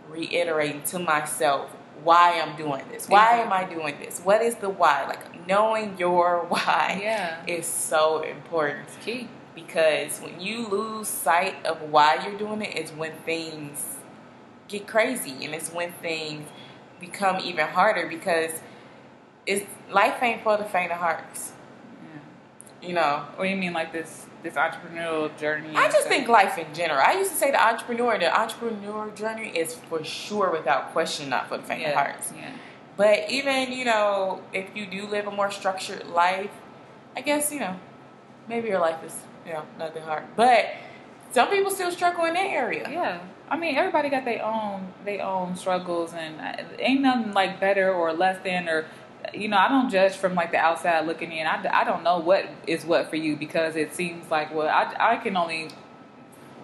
reiterating 0.09 0.83
to 0.85 0.99
myself 0.99 1.71
why 2.03 2.41
I'm 2.41 2.57
doing 2.57 2.83
this. 2.91 3.09
Why 3.09 3.39
am 3.39 3.53
I 3.53 3.65
doing 3.65 3.99
this? 4.01 4.21
What 4.21 4.41
is 4.41 4.55
the 4.57 4.69
why? 4.69 5.07
Like 5.07 5.47
knowing 5.49 5.97
your 5.99 6.45
why 6.49 7.01
Yeah. 7.03 7.37
is 7.47 7.67
so 7.67 8.23
important 8.23 8.87
It's 8.89 9.05
key. 9.05 9.29
because 9.55 10.19
when 10.21 10.41
you 10.41 10.67
lose 10.69 11.09
sight 11.09 11.65
of 11.67 11.83
why 11.91 12.25
you're 12.25 12.39
doing 12.39 12.63
it, 12.63 12.77
it's 12.77 12.93
when 12.93 13.13
things 13.25 13.97
get 14.69 14.87
crazy 14.87 15.45
and 15.45 15.55
it's 15.55 15.71
when 15.73 15.93
things 15.93 16.49
become 17.01 17.41
even 17.41 17.67
harder 17.67 18.07
because 18.07 18.53
it's 19.47 19.65
life 19.91 20.23
ain't 20.23 20.43
for 20.43 20.57
the 20.57 20.65
faint 20.65 20.93
of 20.93 20.99
hearts. 20.99 21.53
You 22.81 22.93
know, 22.93 23.25
What 23.35 23.45
do 23.45 23.51
you 23.51 23.57
mean 23.57 23.73
like 23.73 23.93
this 23.93 24.27
this 24.43 24.55
entrepreneurial 24.55 25.37
journey? 25.37 25.75
I 25.75 25.91
just 25.91 26.07
think 26.07 26.29
life 26.29 26.59
in 26.59 26.73
general. 26.73 27.01
I 27.05 27.15
used 27.15 27.33
to 27.33 27.37
say 27.37 27.51
the 27.51 27.61
entrepreneur, 27.61 28.19
the 28.19 28.33
entrepreneur 28.39 29.11
journey 29.11 29.49
is 29.49 29.75
for 29.75 30.05
sure, 30.05 30.53
without 30.53 30.93
question, 30.93 31.29
not 31.29 31.49
for 31.49 31.57
the 31.57 31.65
faint 31.65 31.83
of 31.83 31.89
yeah. 31.89 31.95
hearts. 31.95 32.33
Yeah. 32.37 32.53
But 32.97 33.31
even 33.31 33.73
you 33.73 33.85
know, 33.85 34.43
if 34.53 34.75
you 34.77 34.87
do 34.87 35.07
live 35.07 35.27
a 35.27 35.31
more 35.31 35.51
structured 35.51 36.07
life, 36.07 36.53
I 37.17 37.21
guess 37.21 37.53
you 37.53 37.61
know, 37.61 37.77
maybe 38.49 38.69
your 38.69 38.81
life 38.81 39.03
is 39.05 39.17
you 39.45 39.55
know 39.55 39.65
not 39.77 39.95
that 39.95 40.05
hard. 40.05 40.25
But 40.37 40.67
some 41.33 41.49
people 41.49 41.73
still 41.73 41.91
struggle 41.91 42.25
in 42.27 42.35
that 42.35 42.47
area. 42.47 42.89
Yeah, 42.89 43.21
I 43.51 43.57
mean, 43.57 43.75
everybody 43.75 44.09
got 44.09 44.25
their 44.25 44.45
own 44.45 44.93
their 45.05 45.25
own 45.25 45.57
struggles, 45.57 46.13
and 46.15 46.41
uh, 46.41 46.63
ain't 46.79 47.01
nothing 47.01 47.33
like 47.33 47.59
better 47.59 47.93
or 47.93 48.13
less 48.13 48.43
than, 48.45 48.69
or 48.69 48.87
you 49.35 49.49
know, 49.49 49.57
I 49.57 49.69
don't 49.69 49.91
judge 49.91 50.13
from 50.13 50.35
like 50.35 50.53
the 50.53 50.59
outside 50.59 51.07
looking 51.07 51.33
in. 51.33 51.47
I, 51.47 51.65
I 51.73 51.85
don't 51.85 52.03
know 52.03 52.19
what 52.19 52.47
is 52.67 52.85
what 52.85 53.11
for 53.11 53.17
you 53.17 53.37
because 53.37 53.77
it 53.77 53.95
seems 53.95 54.31
like 54.31 54.55
well, 54.55 54.69
I 54.69 54.95
I 54.99 55.17
can 55.17 55.37
only 55.37 55.69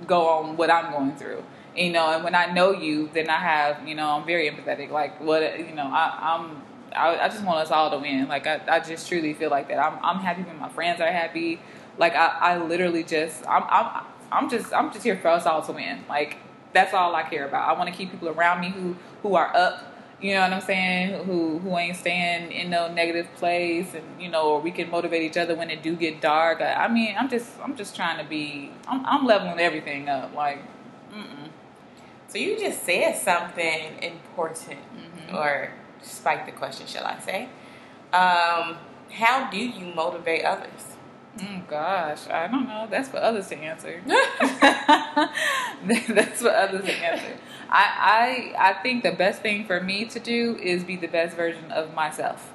go 0.07 0.29
on 0.29 0.57
what 0.57 0.71
I'm 0.71 0.93
going 0.93 1.17
through. 1.17 1.45
You 1.77 1.91
know, 1.91 2.15
and 2.15 2.23
when 2.23 2.35
I 2.35 2.47
know 2.47 2.71
you, 2.71 3.11
then 3.13 3.29
I 3.29 3.39
have, 3.39 3.87
you 3.87 3.97
know, 3.97 4.09
I'm 4.11 4.25
very 4.25 4.49
empathetic. 4.49 4.91
Like 4.91 5.21
what, 5.21 5.59
you 5.59 5.75
know, 5.75 5.87
I, 5.87 6.37
I'm, 6.37 6.63
I, 6.95 7.25
I 7.25 7.29
just 7.29 7.45
want 7.45 7.59
us 7.59 7.73
all 7.73 7.91
to 7.91 7.99
win. 7.99 8.29
Like 8.29 8.47
I, 8.47 8.61
I 8.69 8.81
just 8.81 9.09
truly 9.09 9.35
feel 9.35 9.51
like 9.51 9.69
that. 9.69 9.79
I'm, 9.79 9.99
I'm 10.05 10.23
happy 10.23 10.43
when 10.43 10.57
my 10.59 10.69
friends 10.69 11.01
are 11.01 11.11
happy. 11.11 11.61
Like 11.99 12.15
I, 12.15 12.27
I 12.41 12.59
literally 12.59 13.03
just, 13.03 13.45
I'm, 13.49 13.65
I'm, 13.69 14.05
I'm 14.31 14.49
just, 14.49 14.73
I'm 14.73 14.93
just 14.93 15.03
here 15.03 15.17
for 15.17 15.29
us 15.29 15.47
all 15.47 15.63
to 15.63 15.73
win. 15.73 16.05
Like 16.09 16.37
that's 16.73 16.95
all 16.95 17.15
I 17.17 17.25
care 17.25 17.47
about. 17.47 17.69
I 17.69 17.77
want 17.77 17.91
to 17.91 17.97
keep 17.97 18.13
people 18.13 18.29
around 18.29 18.61
me 18.61 18.71
who, 18.71 18.95
who 19.23 19.35
are 19.35 19.55
up. 19.57 19.94
You 20.21 20.35
know 20.35 20.43
what 20.43 20.53
I'm 20.55 20.61
saying? 20.63 21.25
Who, 21.25 21.59
who 21.59 21.77
ain't 21.77 21.97
staying 21.97 22.51
in 22.53 22.71
no 22.71 22.91
negative 22.91 23.29
place, 23.37 23.95
and 23.95 24.05
you 24.23 24.31
know, 24.31 24.49
or 24.53 24.61
we 24.61 24.71
can 24.71 24.91
motivate 24.91 25.23
each 25.23 25.37
other 25.37 25.55
when 25.55 25.71
it 25.71 25.83
do 25.83 25.95
get 25.97 26.21
dark. 26.21 26.61
I, 26.63 26.85
I 26.85 26.89
mean, 26.89 27.15
I'm 27.19 27.29
just, 27.29 27.51
I'm 27.63 27.77
just 27.77 27.95
trying 27.95 28.19
to 28.19 28.25
be, 28.25 28.71
I'm, 28.89 29.05
I'm 29.05 29.27
leveling 29.27 29.59
everything 29.61 30.09
up. 30.09 30.35
Like, 30.35 30.59
mm-mm. 31.13 31.49
So 32.29 32.39
you 32.39 32.59
just 32.59 32.85
said 32.85 33.17
something 33.17 34.03
important, 34.03 34.79
Mhm. 35.29 35.35
or 35.35 35.71
spike 36.03 36.47
the 36.47 36.53
question, 36.53 36.87
shall 36.87 37.05
I 37.05 37.19
say? 37.21 37.49
Um, 38.13 38.77
how 39.13 39.49
do 39.51 39.59
you 39.59 39.95
motivate 39.95 40.45
others? 40.45 40.97
Oh 41.41 41.63
gosh, 41.69 42.29
I 42.29 42.47
don't 42.47 42.69
know. 42.69 42.87
That's 42.91 43.09
for 43.09 43.19
others 43.19 43.49
to 43.49 43.57
answer. 43.57 44.01
That's 46.09 46.43
for 46.43 46.51
others 46.51 46.85
to 46.85 46.93
answer. 46.93 47.37
I, 47.71 48.53
I 48.57 48.71
I 48.71 48.83
think 48.83 49.03
the 49.03 49.13
best 49.13 49.43
thing 49.43 49.67
for 49.67 49.81
me 49.81 50.05
to 50.07 50.21
do 50.21 50.57
is 50.57 50.85
be 50.85 50.97
the 50.97 51.09
best 51.09 51.37
version 51.37 51.71
of 51.73 51.95
myself. 51.95 52.53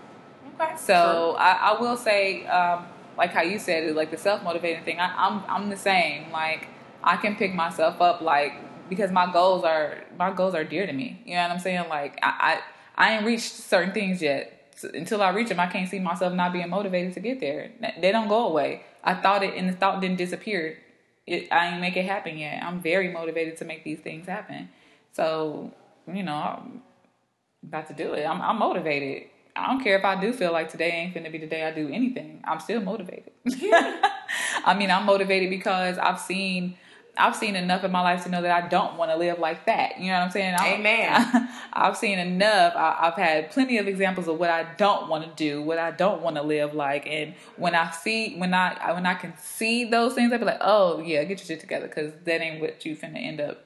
Okay. 0.59 0.75
So 0.77 1.35
I, 1.37 1.71
I 1.71 1.81
will 1.81 1.97
say, 1.97 2.45
um, 2.47 2.85
like 3.17 3.31
how 3.31 3.41
you 3.41 3.59
said 3.59 3.83
it, 3.83 3.95
like 3.95 4.11
the 4.11 4.17
self 4.17 4.43
motivating 4.43 4.83
thing. 4.83 4.99
I, 4.99 5.13
I'm 5.15 5.43
I'm 5.47 5.69
the 5.69 5.77
same. 5.77 6.31
Like 6.31 6.67
I 7.03 7.17
can 7.17 7.35
pick 7.35 7.53
myself 7.53 8.01
up, 8.01 8.21
like 8.21 8.53
because 8.89 9.11
my 9.11 9.31
goals 9.31 9.63
are 9.63 10.03
my 10.17 10.31
goals 10.31 10.55
are 10.55 10.63
dear 10.63 10.85
to 10.85 10.93
me. 10.93 11.21
You 11.25 11.35
know 11.35 11.43
what 11.43 11.51
I'm 11.51 11.59
saying? 11.59 11.89
Like 11.89 12.19
I 12.21 12.61
I, 12.97 13.07
I 13.07 13.15
ain't 13.15 13.25
reached 13.25 13.51
certain 13.51 13.93
things 13.93 14.21
yet. 14.21 14.73
So 14.75 14.89
until 14.93 15.21
I 15.21 15.29
reach 15.31 15.49
them, 15.49 15.59
I 15.59 15.67
can't 15.67 15.89
see 15.89 15.99
myself 15.99 16.33
not 16.33 16.53
being 16.53 16.69
motivated 16.69 17.13
to 17.13 17.19
get 17.19 17.41
there. 17.41 17.71
They 17.99 18.11
don't 18.13 18.29
go 18.29 18.47
away. 18.47 18.83
I 19.03 19.13
thought 19.13 19.43
it, 19.43 19.53
and 19.55 19.67
the 19.67 19.73
thought 19.73 20.01
didn't 20.01 20.17
disappear. 20.17 20.77
It, 21.27 21.51
I 21.51 21.71
ain't 21.71 21.81
make 21.81 21.97
it 21.97 22.05
happen 22.05 22.37
yet. 22.37 22.63
I'm 22.63 22.81
very 22.81 23.09
motivated 23.09 23.57
to 23.57 23.65
make 23.65 23.83
these 23.83 23.99
things 23.99 24.27
happen. 24.27 24.69
So 25.13 25.73
you 26.11 26.23
know, 26.23 26.33
I'm 26.33 26.81
about 27.67 27.87
to 27.87 27.93
do 27.93 28.13
it. 28.13 28.25
I'm, 28.25 28.41
I'm 28.41 28.57
motivated. 28.57 29.29
I 29.55 29.67
don't 29.67 29.83
care 29.83 29.97
if 29.97 30.05
I 30.05 30.19
do 30.19 30.31
feel 30.31 30.51
like 30.51 30.69
today 30.69 30.89
ain't 30.91 31.13
finna 31.13 31.31
be 31.31 31.37
the 31.37 31.47
day 31.47 31.63
I 31.63 31.71
do 31.71 31.89
anything. 31.91 32.41
I'm 32.45 32.59
still 32.59 32.81
motivated. 32.81 33.31
I 34.65 34.75
mean, 34.77 34.89
I'm 34.91 35.05
motivated 35.05 35.49
because 35.49 35.97
I've 35.97 36.19
seen 36.19 36.77
I've 37.17 37.35
seen 37.35 37.57
enough 37.57 37.83
in 37.83 37.91
my 37.91 38.01
life 38.01 38.23
to 38.23 38.29
know 38.29 38.41
that 38.41 38.63
I 38.63 38.67
don't 38.69 38.95
want 38.95 39.11
to 39.11 39.17
live 39.17 39.39
like 39.39 39.65
that. 39.65 39.99
You 39.99 40.07
know 40.07 40.13
what 40.19 40.23
I'm 40.25 40.31
saying? 40.31 40.55
I- 40.57 40.73
Amen. 40.75 41.49
I've 41.73 41.97
seen 41.97 42.17
enough. 42.17 42.73
I, 42.75 42.97
I've 43.01 43.15
had 43.15 43.51
plenty 43.51 43.77
of 43.77 43.87
examples 43.87 44.27
of 44.29 44.39
what 44.39 44.49
I 44.49 44.73
don't 44.77 45.09
want 45.09 45.25
to 45.25 45.29
do, 45.35 45.61
what 45.61 45.77
I 45.79 45.91
don't 45.91 46.21
want 46.21 46.37
to 46.37 46.43
live 46.43 46.73
like, 46.73 47.05
and 47.07 47.33
when 47.57 47.75
I 47.75 47.91
see 47.91 48.37
when 48.37 48.53
I 48.53 48.93
when 48.93 49.05
I 49.05 49.15
can 49.15 49.33
see 49.37 49.85
those 49.85 50.13
things, 50.13 50.31
I 50.31 50.37
be 50.37 50.45
like, 50.45 50.61
oh 50.61 51.01
yeah, 51.01 51.23
get 51.25 51.39
your 51.39 51.45
shit 51.47 51.59
together 51.59 51.87
because 51.87 52.13
that 52.23 52.41
ain't 52.41 52.61
what 52.61 52.85
you 52.85 52.95
finna 52.95 53.21
end 53.21 53.41
up 53.41 53.65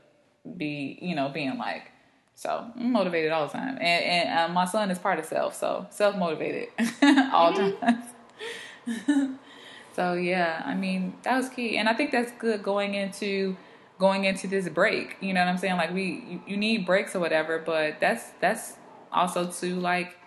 be 0.57 0.97
you 1.01 1.15
know 1.15 1.29
being 1.29 1.57
like. 1.57 1.91
So 2.35 2.65
I'm 2.75 2.91
motivated 2.91 3.31
all 3.31 3.45
the 3.45 3.53
time, 3.53 3.77
and 3.79 4.03
and 4.03 4.39
uh, 4.39 4.53
my 4.53 4.65
son 4.65 4.89
is 4.89 4.97
part 4.97 5.19
of 5.19 5.25
self, 5.25 5.55
so 5.55 5.85
self 5.91 6.15
motivated 6.15 6.69
all 7.31 7.53
the 7.53 7.71
time. 7.73 9.39
so 9.95 10.13
yeah, 10.13 10.63
I 10.65 10.73
mean 10.73 11.13
that 11.23 11.37
was 11.37 11.49
key, 11.49 11.77
and 11.77 11.87
I 11.87 11.93
think 11.93 12.11
that's 12.11 12.31
good 12.33 12.63
going 12.63 12.95
into 12.95 13.55
going 13.99 14.25
into 14.25 14.47
this 14.47 14.67
break. 14.67 15.17
You 15.21 15.33
know 15.33 15.41
what 15.41 15.49
I'm 15.49 15.57
saying? 15.57 15.77
Like 15.77 15.93
we 15.93 16.25
you, 16.27 16.41
you 16.47 16.57
need 16.57 16.85
breaks 16.85 17.15
or 17.15 17.19
whatever, 17.19 17.59
but 17.59 17.99
that's 17.99 18.31
that's 18.41 18.73
also 19.11 19.49
to 19.51 19.75
like 19.75 20.17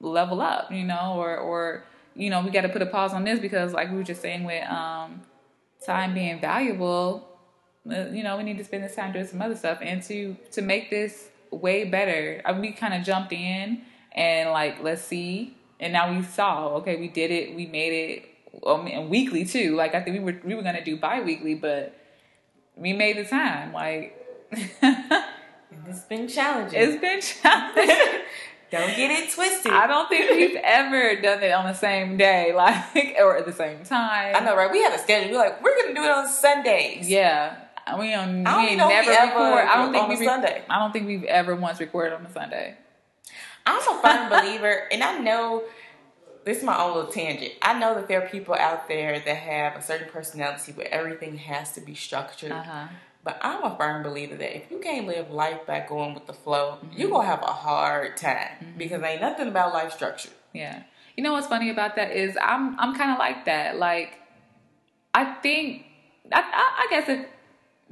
level 0.00 0.40
up, 0.40 0.72
you 0.72 0.84
know, 0.84 1.14
or 1.16 1.36
or 1.36 1.84
you 2.14 2.30
know 2.30 2.42
we 2.42 2.50
got 2.50 2.62
to 2.62 2.68
put 2.68 2.82
a 2.82 2.86
pause 2.86 3.12
on 3.12 3.24
this 3.24 3.38
because 3.38 3.72
like 3.72 3.90
we 3.90 3.96
were 3.96 4.02
just 4.02 4.22
saying 4.22 4.44
with 4.44 4.66
um 4.68 5.20
time 5.84 6.14
being 6.14 6.40
valuable 6.40 7.28
you 7.84 8.22
know, 8.22 8.36
we 8.36 8.42
need 8.44 8.58
to 8.58 8.64
spend 8.64 8.84
this 8.84 8.94
time 8.94 9.12
doing 9.12 9.26
some 9.26 9.42
other 9.42 9.56
stuff 9.56 9.78
and 9.82 10.02
to 10.04 10.36
to 10.52 10.62
make 10.62 10.90
this 10.90 11.28
way 11.50 11.84
better. 11.84 12.40
I, 12.44 12.52
we 12.52 12.72
kind 12.72 12.94
of 12.94 13.02
jumped 13.02 13.32
in 13.32 13.82
and 14.12 14.50
like 14.50 14.82
let's 14.82 15.02
see, 15.02 15.56
and 15.80 15.92
now 15.92 16.12
we 16.12 16.22
saw. 16.22 16.68
Okay, 16.76 16.96
we 16.96 17.08
did 17.08 17.30
it. 17.30 17.54
We 17.54 17.66
made 17.66 17.92
it. 17.92 18.28
Um, 18.66 18.86
and 18.86 19.08
weekly 19.08 19.46
too. 19.46 19.74
Like 19.74 19.94
I 19.94 20.02
think 20.02 20.18
we 20.18 20.32
were 20.32 20.40
we 20.44 20.54
were 20.54 20.62
gonna 20.62 20.84
do 20.84 20.96
bi-weekly, 20.96 21.54
but 21.54 21.96
we 22.76 22.92
made 22.92 23.16
the 23.16 23.24
time. 23.24 23.72
Like 23.72 24.18
It's 25.88 26.00
been 26.04 26.28
challenging. 26.28 26.80
it's 26.80 27.00
been 27.00 27.20
challenging. 27.20 27.96
Don't 28.70 28.96
get 28.96 29.10
it 29.10 29.30
twisted. 29.30 29.70
I 29.70 29.86
don't 29.86 30.08
think 30.08 30.30
we've 30.30 30.58
ever 30.64 31.20
done 31.20 31.42
it 31.42 31.52
on 31.52 31.66
the 31.66 31.74
same 31.74 32.16
day, 32.16 32.54
like 32.54 33.16
or 33.18 33.36
at 33.36 33.44
the 33.44 33.52
same 33.52 33.84
time. 33.84 34.34
I 34.34 34.40
know, 34.40 34.56
right? 34.56 34.72
We 34.72 34.82
had 34.82 34.94
a 34.94 34.98
schedule. 34.98 35.32
We're 35.32 35.38
like, 35.40 35.62
we're 35.62 35.76
gonna 35.82 35.94
do 35.94 36.02
it 36.02 36.10
on 36.10 36.26
Sundays. 36.26 37.06
Yeah. 37.06 37.56
We 37.98 38.14
on. 38.14 38.46
I 38.46 38.50
don't 38.52 38.62
we 38.62 38.68
ain't 38.70 38.78
never 38.78 39.10
we 39.10 39.16
ever 39.16 39.26
record. 39.32 39.64
I 39.68 39.76
don't 39.76 39.92
think 39.92 40.04
on 40.04 40.08
we 40.10 40.16
re- 40.18 40.26
Sunday. 40.26 40.62
I 40.70 40.78
don't 40.78 40.92
think 40.92 41.06
we've 41.06 41.24
ever 41.24 41.54
once 41.56 41.80
recorded 41.80 42.14
on 42.14 42.24
a 42.26 42.32
Sunday. 42.32 42.76
I'm 43.66 43.80
a 43.80 44.00
firm 44.02 44.28
believer, 44.28 44.88
and 44.90 45.02
I 45.02 45.18
know 45.18 45.62
this 46.44 46.58
is 46.58 46.64
my 46.64 46.76
own 46.80 46.94
little 46.96 47.12
tangent. 47.12 47.52
I 47.62 47.78
know 47.78 47.94
that 47.94 48.08
there 48.08 48.22
are 48.24 48.28
people 48.28 48.54
out 48.54 48.88
there 48.88 49.20
that 49.20 49.36
have 49.36 49.76
a 49.76 49.82
certain 49.82 50.08
personality 50.08 50.72
where 50.72 50.92
everything 50.92 51.36
has 51.38 51.72
to 51.74 51.80
be 51.80 51.94
structured. 51.94 52.50
Uh-huh. 52.52 52.88
But 53.24 53.38
I'm 53.40 53.62
a 53.62 53.76
firm 53.76 54.02
believer 54.02 54.34
that 54.34 54.56
if 54.56 54.68
you 54.68 54.78
can't 54.78 55.06
live 55.06 55.30
life 55.30 55.64
by 55.64 55.86
going 55.88 56.14
with 56.14 56.26
the 56.26 56.32
flow, 56.32 56.78
Mm-hmm. 56.84 56.98
you're 57.00 57.10
gonna 57.10 57.26
have 57.26 57.42
a 57.42 57.46
hard 57.52 58.16
time 58.16 58.74
because 58.76 59.00
ain't 59.02 59.20
nothing 59.20 59.46
about 59.46 59.72
life 59.72 59.92
structure. 59.92 60.30
Yeah. 60.52 60.82
You 61.16 61.22
know 61.22 61.32
what's 61.32 61.46
funny 61.46 61.70
about 61.70 61.94
that 61.96 62.10
is 62.10 62.36
I'm 62.42 62.78
I'm 62.80 62.96
kind 62.96 63.12
of 63.12 63.18
like 63.18 63.44
that. 63.44 63.78
Like, 63.78 64.18
I 65.14 65.34
think 65.34 65.84
I 66.32 66.40
I, 66.40 66.84
I 66.84 66.86
guess 66.90 67.08
if 67.08 67.26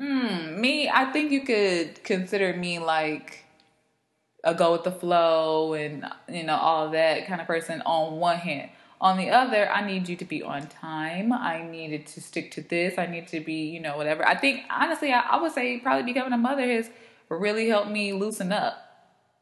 mm, 0.01 0.59
me, 0.59 0.89
I 0.89 1.07
think 1.13 1.31
you 1.31 1.43
could 1.43 2.03
consider 2.05 2.55
me 2.57 2.79
like 2.79 3.45
a 4.43 4.55
go 4.55 4.73
with 4.73 4.85
the 4.85 4.93
flow 4.93 5.75
and 5.75 6.07
you 6.29 6.43
know 6.43 6.57
all 6.57 6.91
that 6.91 7.27
kind 7.27 7.41
of 7.41 7.47
person 7.47 7.83
on 7.83 8.19
one 8.19 8.39
hand. 8.39 8.71
On 9.03 9.17
the 9.17 9.31
other, 9.31 9.71
I 9.71 9.87
need 9.87 10.11
you 10.11 10.17
to 10.17 10.27
be 10.27 10.43
on 10.43 10.67
time. 10.67 11.33
I 11.33 11.63
needed 11.63 12.07
to 12.09 12.21
stick 12.21 12.51
to 12.53 12.61
this. 12.61 12.99
I 12.99 13.07
need 13.07 13.29
to 13.29 13.41
be, 13.41 13.71
you 13.71 13.81
know, 13.81 13.97
whatever. 13.97 14.27
I 14.27 14.35
think 14.35 14.61
honestly, 14.69 15.11
I, 15.11 15.21
I 15.21 15.41
would 15.41 15.53
say 15.53 15.79
probably 15.79 16.13
becoming 16.13 16.35
a 16.35 16.39
mother 16.39 16.67
has 16.67 16.91
really 17.31 17.69
helped 17.69 17.91
me 17.91 18.13
loosen 18.13 18.53
up. 18.53 18.77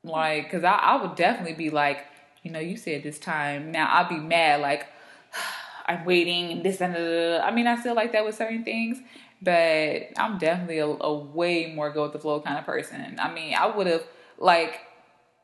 Like, 0.05 0.45
because 0.45 0.63
I, 0.63 0.75
I 0.75 1.03
would 1.03 1.17
definitely 1.17 1.55
be 1.55 1.71
like, 1.71 2.05
you 2.45 2.53
know, 2.53 2.61
you 2.61 2.77
said 2.77 3.03
this 3.03 3.19
time. 3.19 3.73
Now 3.73 3.89
I'll 3.91 4.09
be 4.09 4.19
mad, 4.19 4.61
like, 4.61 4.87
I'm 5.87 6.05
waiting 6.05 6.53
and 6.53 6.63
this 6.63 6.81
and. 6.81 6.97
I 6.97 7.51
mean, 7.51 7.67
I 7.67 7.75
feel 7.77 7.95
like 7.95 8.13
that 8.13 8.25
with 8.25 8.37
certain 8.37 8.63
things, 8.63 9.01
but 9.43 10.09
I'm 10.17 10.39
definitely 10.39 10.79
a, 10.79 10.87
a 10.87 11.15
way 11.15 11.73
more 11.75 11.91
go 11.91 12.05
with 12.05 12.13
the 12.13 12.19
flow 12.19 12.41
kind 12.41 12.59
of 12.59 12.65
person. 12.65 13.19
I 13.19 13.33
mean, 13.33 13.55
I 13.55 13.67
would 13.67 13.87
have, 13.87 14.05
like, 14.39 14.81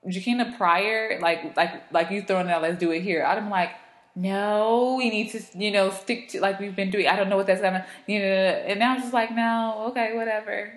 Jakina 0.07 0.57
prior, 0.57 1.18
like, 1.20 1.57
like, 1.57 1.92
like 1.92 2.11
you 2.11 2.22
throwing 2.22 2.50
out, 2.50 2.62
let's 2.62 2.78
do 2.78 2.90
it 2.90 3.02
here. 3.02 3.24
I'd 3.24 3.35
have 3.35 3.44
been 3.44 3.50
like, 3.50 3.70
no, 4.16 4.94
we 4.96 5.11
need 5.11 5.30
to, 5.33 5.42
you 5.59 5.70
know, 5.70 5.90
stick 5.90 6.28
to 6.28 6.40
like 6.40 6.61
we've 6.61 6.76
been 6.76 6.90
doing. 6.90 7.09
I 7.09 7.16
don't 7.16 7.28
know 7.28 7.37
what 7.37 7.46
that's 7.46 7.61
gonna, 7.61 7.85
you 8.07 8.20
know. 8.20 8.24
And 8.24 8.78
now 8.78 8.94
I'm 8.94 9.00
just 9.00 9.12
like, 9.12 9.35
no, 9.35 9.87
okay, 9.88 10.14
whatever, 10.14 10.72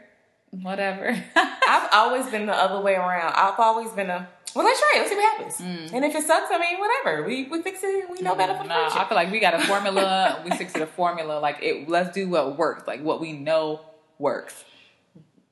whatever. 0.50 1.24
I've 1.36 1.90
always 1.94 2.26
been 2.28 2.48
the 2.48 2.56
other 2.56 2.82
way 2.82 2.96
around. 2.96 3.34
I've 3.36 3.60
always 3.60 3.92
been 3.92 4.10
a 4.10 4.28
well, 4.56 4.66
let's 4.66 4.80
try 4.80 4.94
it. 4.96 5.00
Let's 5.00 5.10
see 5.10 5.16
what 5.16 5.38
happens. 5.38 5.58
Mm. 5.58 5.94
And 5.94 6.06
if 6.06 6.16
it 6.16 6.24
sucks, 6.26 6.50
I 6.52 6.58
mean, 6.58 6.80
whatever. 6.80 7.24
We 7.28 7.46
we 7.46 7.62
fix 7.62 7.80
it. 7.84 8.10
We 8.10 8.22
know 8.22 8.36
better 8.36 8.54
for 8.56 8.64
the 8.64 8.74
future. 8.74 9.00
I 9.00 9.06
feel 9.08 9.16
like 9.16 9.32
we 9.32 9.40
got 9.40 9.54
a 9.54 9.60
formula. 9.60 10.42
we 10.46 10.52
stick 10.52 10.72
to 10.74 10.80
the 10.80 10.88
formula. 10.88 11.40
Like 11.40 11.58
it. 11.62 11.88
Let's 11.90 12.14
do 12.14 12.28
what 12.30 12.58
works. 12.58 12.88
Like 12.88 13.02
what 13.04 13.20
we 13.20 13.34
know 13.34 13.82
works. 14.18 14.64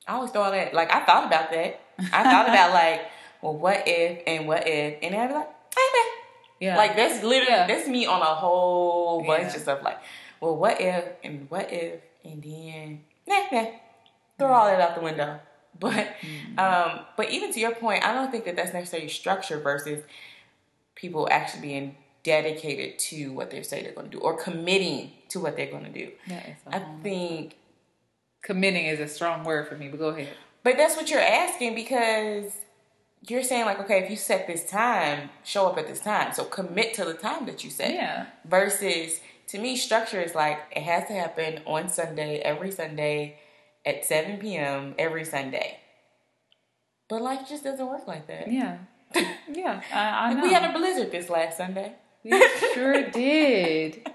I 0.07 0.13
always 0.13 0.31
throw 0.31 0.43
all 0.43 0.51
that. 0.51 0.73
Like 0.73 0.91
I 0.93 1.05
thought 1.05 1.25
about 1.27 1.51
that. 1.51 1.79
I 2.13 2.23
thought 2.23 2.47
about 2.49 2.71
like, 2.81 3.01
well, 3.41 3.55
what 3.57 3.83
if 3.87 4.21
and 4.27 4.47
what 4.47 4.67
if, 4.67 4.99
and 5.01 5.13
then 5.13 5.21
I'd 5.21 5.27
be 5.27 5.33
like, 5.33 5.49
hey 5.75 5.81
man, 5.93 6.11
Yeah. 6.59 6.77
like 6.77 6.95
that's 6.95 7.23
literally 7.23 7.51
Yeah. 7.51 7.67
that's 7.67 7.87
me 7.87 8.05
on 8.05 8.21
a 8.21 8.25
whole 8.35 9.23
bunch 9.25 9.49
Yeah. 9.49 9.55
of 9.55 9.61
stuff. 9.61 9.83
Like, 9.83 9.99
well, 10.41 10.55
what 10.55 10.79
if 10.79 11.05
and 11.23 11.49
what 11.49 11.71
if, 11.71 12.01
and 12.23 12.41
then 12.43 13.01
nah, 13.27 13.43
nah, 13.51 13.65
throw 14.37 14.51
all 14.53 14.65
that 14.65 14.79
out 14.81 14.95
the 14.95 15.01
window. 15.01 15.39
But 15.79 16.07
Mm-hmm. 16.21 16.59
um, 16.59 17.05
but 17.17 17.29
even 17.31 17.51
to 17.53 17.59
your 17.59 17.75
point, 17.75 18.03
I 18.03 18.13
don't 18.13 18.31
think 18.31 18.45
that 18.45 18.55
that's 18.55 18.73
necessarily 18.73 19.09
structure 19.09 19.59
versus 19.59 20.03
people 20.95 21.27
actually 21.29 21.61
being 21.61 21.97
dedicated 22.23 22.97
to 22.97 23.33
what 23.33 23.51
they 23.51 23.61
say 23.61 23.83
they're 23.83 23.91
going 23.91 24.09
to 24.09 24.17
do 24.17 24.23
or 24.23 24.35
committing 24.35 25.11
to 25.29 25.39
what 25.39 25.55
they're 25.55 25.69
going 25.69 25.83
to 25.83 25.91
do. 25.91 26.11
That 26.27 26.45
is 26.47 26.55
a 26.65 26.75
I 26.77 26.79
think 27.03 27.55
committing 28.41 28.85
is 28.85 28.99
a 28.99 29.07
strong 29.07 29.43
word 29.43 29.67
for 29.67 29.75
me. 29.75 29.89
But 29.89 29.99
go 29.99 30.07
ahead. 30.09 30.29
But 30.63 30.77
that's 30.77 30.95
what 30.95 31.09
you're 31.11 31.19
asking 31.21 31.75
because 31.75 32.51
you're 33.27 33.43
saying 33.43 33.65
like, 33.65 33.79
okay, 33.79 33.99
if 34.03 34.09
you 34.09 34.15
set 34.15 34.47
this 34.47 34.67
time, 34.69 35.29
show 35.43 35.67
up 35.67 35.77
at 35.77 35.87
this 35.87 35.99
time. 35.99 36.33
So 36.33 36.45
commit 36.45 36.93
to 36.95 37.05
the 37.05 37.13
time 37.13 37.45
that 37.45 37.63
you 37.63 37.69
set. 37.69 37.93
Yeah. 37.93 38.27
Versus 38.45 39.19
to 39.47 39.59
me, 39.59 39.75
structure 39.75 40.21
is 40.21 40.33
like 40.33 40.59
it 40.75 40.83
has 40.83 41.07
to 41.07 41.13
happen 41.13 41.61
on 41.65 41.89
Sunday, 41.89 42.39
every 42.39 42.71
Sunday 42.71 43.39
at 43.85 44.05
7 44.05 44.37
p.m. 44.37 44.95
every 44.97 45.25
Sunday. 45.25 45.79
But 47.09 47.21
life 47.21 47.47
just 47.47 47.63
doesn't 47.63 47.85
work 47.87 48.07
like 48.07 48.27
that. 48.27 48.51
Yeah. 48.51 48.77
Yeah. 49.51 49.81
I, 49.93 50.29
I 50.29 50.33
know. 50.33 50.41
We 50.43 50.53
had 50.53 50.69
a 50.69 50.73
blizzard 50.73 51.11
this 51.11 51.29
last 51.29 51.57
Sunday. 51.57 51.93
We 52.23 52.43
sure 52.73 53.09
did. 53.11 54.09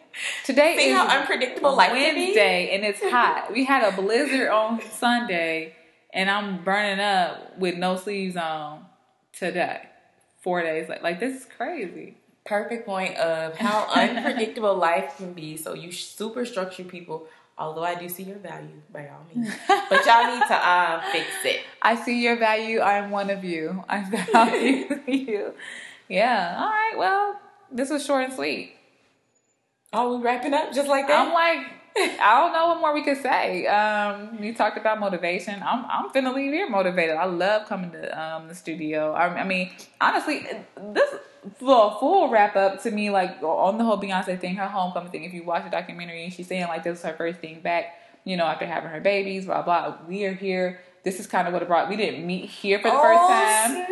Today 0.45 0.75
See 0.77 0.91
is 0.91 0.97
how 0.97 1.07
unpredictable 1.21 1.77
life? 1.77 1.93
Wednesday 1.93 2.71
and 2.75 2.85
it's 2.85 3.01
hot. 3.01 3.53
We 3.53 3.65
had 3.65 3.85
a 3.93 3.97
blizzard 3.97 4.49
on 4.49 4.81
Sunday 4.83 5.77
and 6.13 6.29
I'm 6.29 6.65
burning 6.65 6.99
up 6.99 7.57
with 7.59 7.77
no 7.77 7.97
sleeves 7.97 8.37
on 8.37 8.85
today. 9.33 9.83
Four 10.41 10.63
days 10.63 10.89
like 10.89 11.03
like 11.03 11.21
this 11.21 11.43
is 11.43 11.47
crazy. 11.57 12.17
Perfect 12.45 12.87
point 12.87 13.17
of 13.17 13.57
how 13.57 13.87
unpredictable 13.95 14.75
life 14.75 15.15
can 15.17 15.33
be. 15.33 15.57
So 15.57 15.75
you 15.75 15.93
super 15.93 16.45
structure 16.45 16.83
people. 16.85 17.27
Although 17.61 17.85
I 17.85 17.95
do 17.95 18.09
see 18.09 18.23
your 18.23 18.39
value 18.39 18.81
by 18.91 19.09
all 19.09 19.27
means, 19.33 19.55
but 19.69 20.07
y'all 20.07 20.35
need 20.35 20.47
to 20.49 20.69
um, 20.71 21.03
fix 21.13 21.27
it. 21.45 21.61
I 21.83 21.95
see 21.95 22.23
your 22.23 22.37
value. 22.37 22.79
I 22.81 22.95
am 22.95 23.11
one 23.11 23.29
of 23.29 23.45
you. 23.45 23.85
I 23.87 24.03
value 24.33 25.01
you. 25.07 25.53
Yeah. 26.09 26.57
All 26.59 26.71
right. 26.71 26.95
Well, 26.97 27.39
this 27.71 27.91
was 27.91 28.03
short 28.05 28.25
and 28.25 28.33
sweet. 28.33 28.77
Oh, 29.93 30.17
we 30.17 30.25
wrapping 30.25 30.55
up 30.55 30.73
just 30.73 30.89
like 30.89 31.07
that? 31.09 31.27
I'm 31.27 31.35
like, 31.35 31.67
I 31.97 32.41
don't 32.41 32.53
know 32.53 32.69
what 32.69 32.81
more 32.81 32.95
we 32.95 33.03
could 33.03 33.21
say. 33.21 33.67
Um, 33.67 34.41
we 34.41 34.53
talked 34.53 34.79
about 34.79 35.01
motivation. 35.01 35.63
I'm 35.63 35.85
I'm 35.87 36.11
finna 36.11 36.35
leave 36.35 36.53
here 36.53 36.69
motivated. 36.69 37.17
I 37.17 37.25
love 37.25 37.67
coming 37.69 37.91
to 37.93 38.21
um 38.23 38.49
the 38.49 38.55
studio. 38.55 39.13
I, 39.13 39.41
I 39.41 39.45
mean, 39.45 39.71
honestly, 40.01 40.47
this 40.93 41.15
a 41.63 41.91
full 41.99 42.29
wrap 42.31 42.55
up 42.55 42.83
to 42.83 42.91
me, 42.91 43.11
like 43.11 43.43
on 43.43 43.79
the 43.79 43.85
whole 43.85 43.99
Beyonce 44.01 44.39
thing, 44.41 44.55
her 44.57 44.67
homecoming 44.69 45.11
thing. 45.11 45.25
If 45.25 45.33
you 45.35 45.43
watch 45.45 45.65
the 45.65 45.71
documentary, 45.71 46.31
she's 46.31 46.47
saying 46.47 46.69
like 46.69 46.85
this 46.85 46.93
was 46.93 47.03
her 47.03 47.17
first 47.17 47.41
thing 47.41 47.61
back. 47.61 47.97
You 48.25 48.37
know, 48.37 48.45
after 48.45 48.67
having 48.67 48.91
her 48.91 49.01
babies, 49.01 49.47
blah 49.47 49.63
blah. 49.63 49.97
We 50.07 50.25
are 50.27 50.35
here. 50.35 50.81
This 51.03 51.19
is 51.19 51.27
kind 51.27 51.49
of 51.49 51.55
what 51.55 51.63
it 51.63 51.69
brought. 51.69 51.89
We 51.89 51.97
didn't 51.97 52.27
meet 52.27 52.51
here 52.51 52.79
for 52.79 52.89
the 52.91 52.95
Oh, 52.95 53.03
first 53.03 53.21
time. 53.31 53.87
snap. 53.87 53.89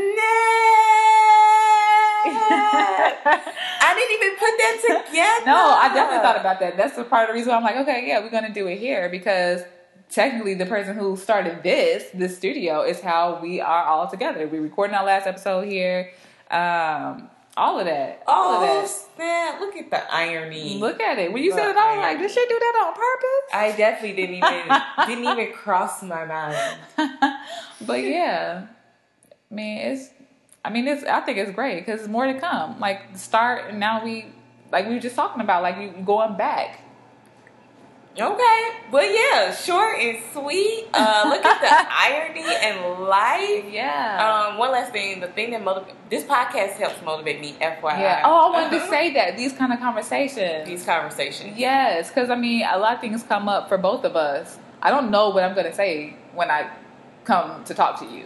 I 2.51 3.95
didn't 3.95 4.15
even 4.17 4.39
put 4.39 4.55
that 4.59 5.05
together. 5.07 5.47
No, 5.47 5.57
I 5.57 5.89
definitely 5.95 6.23
thought 6.23 6.41
about 6.41 6.61
that. 6.61 6.77
That's 6.77 6.97
the 6.97 7.05
part 7.05 7.25
of 7.25 7.29
the 7.29 7.35
reason 7.35 7.51
why 7.51 7.57
I'm 7.59 7.63
like, 7.65 7.77
okay, 7.77 8.05
yeah, 8.07 8.21
we're 8.21 8.31
gonna 8.31 8.53
do 8.53 8.67
it 8.67 8.79
here 8.79 9.09
because 9.09 9.63
technically 10.11 10.55
the 10.55 10.67
person 10.67 10.97
who 10.97 11.17
started 11.17 11.63
this, 11.63 12.05
this 12.15 12.37
studio, 12.37 12.83
is 12.83 13.01
how 13.01 13.39
we 13.43 13.61
are 13.61 13.85
all 13.85 14.09
together. 14.09 14.47
We're 14.49 14.63
recording 14.63 14.95
our 14.97 15.05
last 15.05 15.27
episode 15.27 15.69
here. 15.69 16.11
Um, 16.51 17.29
all 17.57 17.79
of 17.81 17.87
that. 17.87 18.23
All 18.27 18.63
Oh, 18.65 18.83
of 18.85 18.89
snap. 18.89 19.61
Look 19.61 19.77
at 19.77 19.91
the 19.91 20.15
irony. 20.15 20.79
Look 20.79 21.01
at 21.01 21.19
it. 21.19 21.33
When 21.33 21.43
you 21.43 21.51
said 21.53 21.69
it, 21.71 21.77
I 21.77 21.97
was 21.97 22.03
like, 22.03 22.19
did 22.21 22.31
she 22.31 22.47
do 22.49 22.59
that 22.59 22.85
on 22.87 22.93
purpose? 22.95 23.53
I 23.53 23.77
definitely 23.77 24.17
didn't 24.17 24.37
even 24.37 25.07
didn't 25.09 25.25
even 25.41 25.53
cross 25.55 26.03
my 26.05 26.25
mind. 26.25 26.79
but 27.87 28.01
yeah, 28.03 28.67
I 29.51 29.55
mean, 29.55 29.79
it's. 29.79 30.11
I 30.65 30.71
mean, 30.71 30.87
it's. 30.89 31.05
I 31.05 31.21
think 31.21 31.39
it's 31.39 31.53
great 31.53 31.85
because 31.85 32.01
it's 32.01 32.09
more 32.09 32.27
to 32.27 32.39
come. 32.39 32.79
Like 32.81 33.17
start, 33.17 33.71
and 33.71 33.81
now 33.81 34.05
we, 34.05 34.27
like 34.73 34.87
we 34.89 34.95
were 34.95 35.01
just 35.01 35.17
talking 35.17 35.41
about, 35.41 35.63
like 35.63 35.79
you 35.79 36.03
going 36.05 36.37
back. 36.37 36.81
Okay, 38.21 38.71
but 38.91 39.05
yeah, 39.05 39.55
short 39.55 39.97
and 40.01 40.19
sweet. 40.33 40.87
Uh, 40.93 41.27
look 41.29 41.45
at 41.45 41.61
the 41.61 41.93
irony 41.93 42.43
and 42.45 43.05
life. 43.05 43.65
Yeah. 43.73 44.49
Um, 44.51 44.59
one 44.59 44.73
last 44.73 44.91
thing, 44.91 45.21
the 45.21 45.29
thing 45.29 45.53
that 45.53 45.63
motivate 45.63 45.95
this 46.11 46.25
podcast 46.25 46.73
helps 46.73 47.01
motivate 47.05 47.41
me. 47.41 47.53
FYI. 47.61 47.81
Yeah. 47.83 48.23
Oh, 48.25 48.49
I 48.49 48.63
wanted 48.63 48.81
to 48.81 48.87
say 48.91 49.13
that 49.15 49.37
these 49.37 49.53
kind 49.53 49.73
of 49.73 49.79
conversations. 49.79 50.67
these 50.67 50.85
conversations. 50.85 51.57
Yes, 51.57 52.09
because 52.09 52.29
I 52.29 52.35
mean, 52.35 52.67
a 52.69 52.77
lot 52.79 52.97
of 52.97 53.01
things 53.01 53.23
come 53.23 53.49
up 53.49 53.69
for 53.69 53.79
both 53.79 54.05
of 54.05 54.17
us. 54.17 54.59
I 54.83 54.91
don't 54.91 55.13
know 55.13 55.29
what 55.31 55.45
I'm 55.45 55.55
going 55.55 55.67
to 55.67 55.75
say 55.75 56.17
when 56.35 56.51
I 56.51 56.71
come 57.25 57.63
to 57.65 57.75
talk 57.75 58.01
to 58.01 58.07
you. 58.07 58.25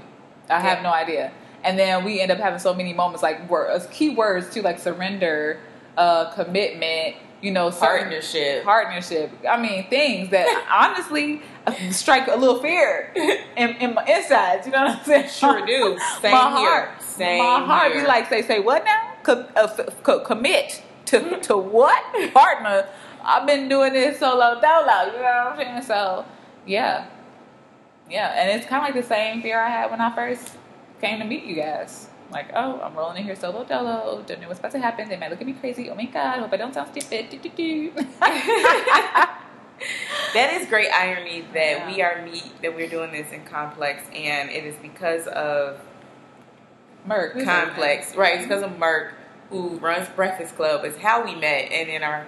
I 0.49 0.61
have 0.61 0.83
no 0.83 0.90
idea. 0.92 1.33
And 1.64 1.79
then 1.79 2.05
we 2.05 2.20
end 2.20 2.31
up 2.33 2.38
having 2.38 2.59
so 2.59 2.75
many 2.75 2.92
moments 2.92 3.22
like 3.22 3.48
words, 3.48 3.87
key 3.90 4.11
words 4.14 4.53
too, 4.53 4.62
like 4.62 4.79
surrender, 4.79 5.61
uh, 5.96 6.31
commitment. 6.33 7.16
You 7.40 7.51
know, 7.51 7.72
Partnership. 7.72 8.62
partnership. 8.62 9.33
I 9.51 9.61
mean, 9.61 9.88
things 9.90 10.29
that 10.29 10.46
honestly 10.70 11.42
strike 11.90 12.29
a 12.29 12.37
little 12.37 12.61
fear 12.62 13.12
in, 13.57 13.70
in 13.81 13.94
my 13.94 14.05
insides. 14.07 14.64
You 14.64 14.70
know 14.72 14.85
what 14.85 14.98
I'm 15.01 15.05
saying? 15.05 15.29
Sure 15.29 15.66
do. 15.66 15.98
Same 16.20 16.31
my 16.31 16.57
here. 16.61 16.68
heart, 16.87 17.03
Same 17.03 17.38
my 17.38 17.61
heart 17.66 17.90
here. 17.94 18.03
be 18.03 18.07
like, 18.07 18.29
say, 18.29 18.42
say 18.42 18.61
what 18.61 18.85
now? 18.85 19.14
Co- 19.25 19.48
uh, 19.57 19.68
f- 19.77 20.03
co- 20.05 20.20
commit 20.20 20.85
to 21.07 21.40
to 21.40 21.57
what 21.57 22.05
partner? 22.33 22.87
I've 23.25 23.44
been 23.44 23.68
doing 23.68 23.92
this 23.92 24.20
solo 24.20 24.61
dolo. 24.61 25.07
You 25.07 25.18
know 25.18 25.22
what 25.22 25.25
I'm 25.25 25.57
saying? 25.59 25.83
So 25.83 26.25
yeah, 26.64 27.07
yeah, 28.09 28.40
and 28.40 28.51
it's 28.57 28.68
kind 28.68 28.87
of 28.88 28.94
like 28.94 29.03
the 29.03 29.09
same 29.09 29.42
fear 29.42 29.61
I 29.61 29.68
had 29.68 29.90
when 29.90 30.01
I 30.01 30.14
first 30.14 30.57
came 31.03 31.19
to 31.19 31.25
meet 31.27 31.45
you 31.45 31.57
guys. 31.57 32.09
Like, 32.31 32.51
oh, 32.55 32.81
I'm 32.81 32.95
rolling 32.95 33.19
in 33.19 33.25
here 33.25 33.37
solo 33.37 33.65
dolo. 33.65 34.23
Don't 34.27 34.41
know 34.41 34.49
what's 34.49 34.61
about 34.61 34.73
to 34.73 34.79
happen. 34.79 35.09
They 35.11 35.19
might 35.19 35.31
look 35.31 35.41
at 35.43 35.47
me 35.47 35.53
crazy. 35.53 35.91
Oh 35.91 35.95
my 35.95 36.07
god, 36.07 36.38
hope 36.41 36.53
I 36.53 36.57
don't 36.57 36.73
sound 36.73 36.88
stupid. 36.97 37.29
Do, 37.29 37.38
do, 37.38 37.51
do. 37.51 37.93
That 40.35 40.55
is 40.55 40.67
great 40.69 40.88
irony 40.91 41.43
that 41.53 41.55
Yeah. 41.79 41.87
we 41.93 42.01
are 42.03 42.25
meet 42.25 42.62
that 42.62 42.75
we're 42.75 42.88
doing 42.88 43.11
this 43.12 43.33
in 43.33 43.45
complex, 43.45 44.03
and 44.15 44.49
it 44.49 44.65
is 44.65 44.77
because 44.77 45.27
of 45.27 45.79
Merc. 47.05 47.35
we 47.35 47.45
said 47.45 47.67
complex, 47.67 48.15
right? 48.17 48.37
It's 48.37 48.45
because 48.45 48.62
of 48.62 48.71
Merck 48.79 49.11
who 49.51 49.77
runs 49.79 50.09
Breakfast 50.11 50.57
Club, 50.57 50.85
is 50.87 50.97
how 50.97 51.25
we 51.25 51.35
met, 51.35 51.71
and 51.71 51.91
in 51.91 52.03
our 52.03 52.27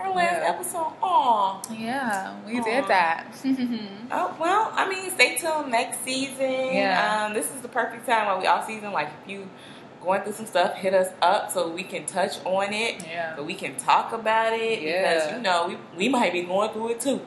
our 0.00 0.14
last 0.14 0.40
Yeah. 0.42 0.48
episode. 0.48 0.92
Aw. 1.02 1.62
Yeah, 1.72 2.34
we 2.46 2.60
Aw. 2.60 2.64
did 2.64 2.88
that. 2.88 3.26
Oh 4.10 4.34
well, 4.40 4.70
I 4.74 4.88
mean, 4.88 5.10
stay 5.10 5.36
tuned 5.36 5.70
next 5.70 6.00
season. 6.02 6.72
Yeah. 6.74 7.26
Um, 7.26 7.34
this 7.34 7.54
is 7.54 7.60
the 7.60 7.68
perfect 7.68 8.06
time 8.06 8.26
while 8.26 8.38
we 8.40 8.46
all 8.46 8.62
season. 8.66 8.92
Like 8.92 9.08
if 9.22 9.30
you 9.30 9.48
going 10.02 10.22
through 10.22 10.32
some 10.32 10.46
stuff, 10.46 10.74
hit 10.76 10.94
us 10.94 11.08
up 11.20 11.50
so 11.50 11.68
we 11.68 11.82
can 11.82 12.06
touch 12.06 12.38
on 12.46 12.72
it. 12.72 13.04
Yeah. 13.06 13.36
So 13.36 13.42
we 13.42 13.52
can 13.54 13.76
talk 13.76 14.12
about 14.12 14.54
it 14.54 14.80
because 14.80 15.30
you 15.32 15.40
know 15.42 15.66
we, 15.68 15.76
we 15.98 16.08
might 16.08 16.32
be 16.32 16.42
going 16.42 16.70
through 16.72 16.90
it 16.92 17.00
too. 17.00 17.20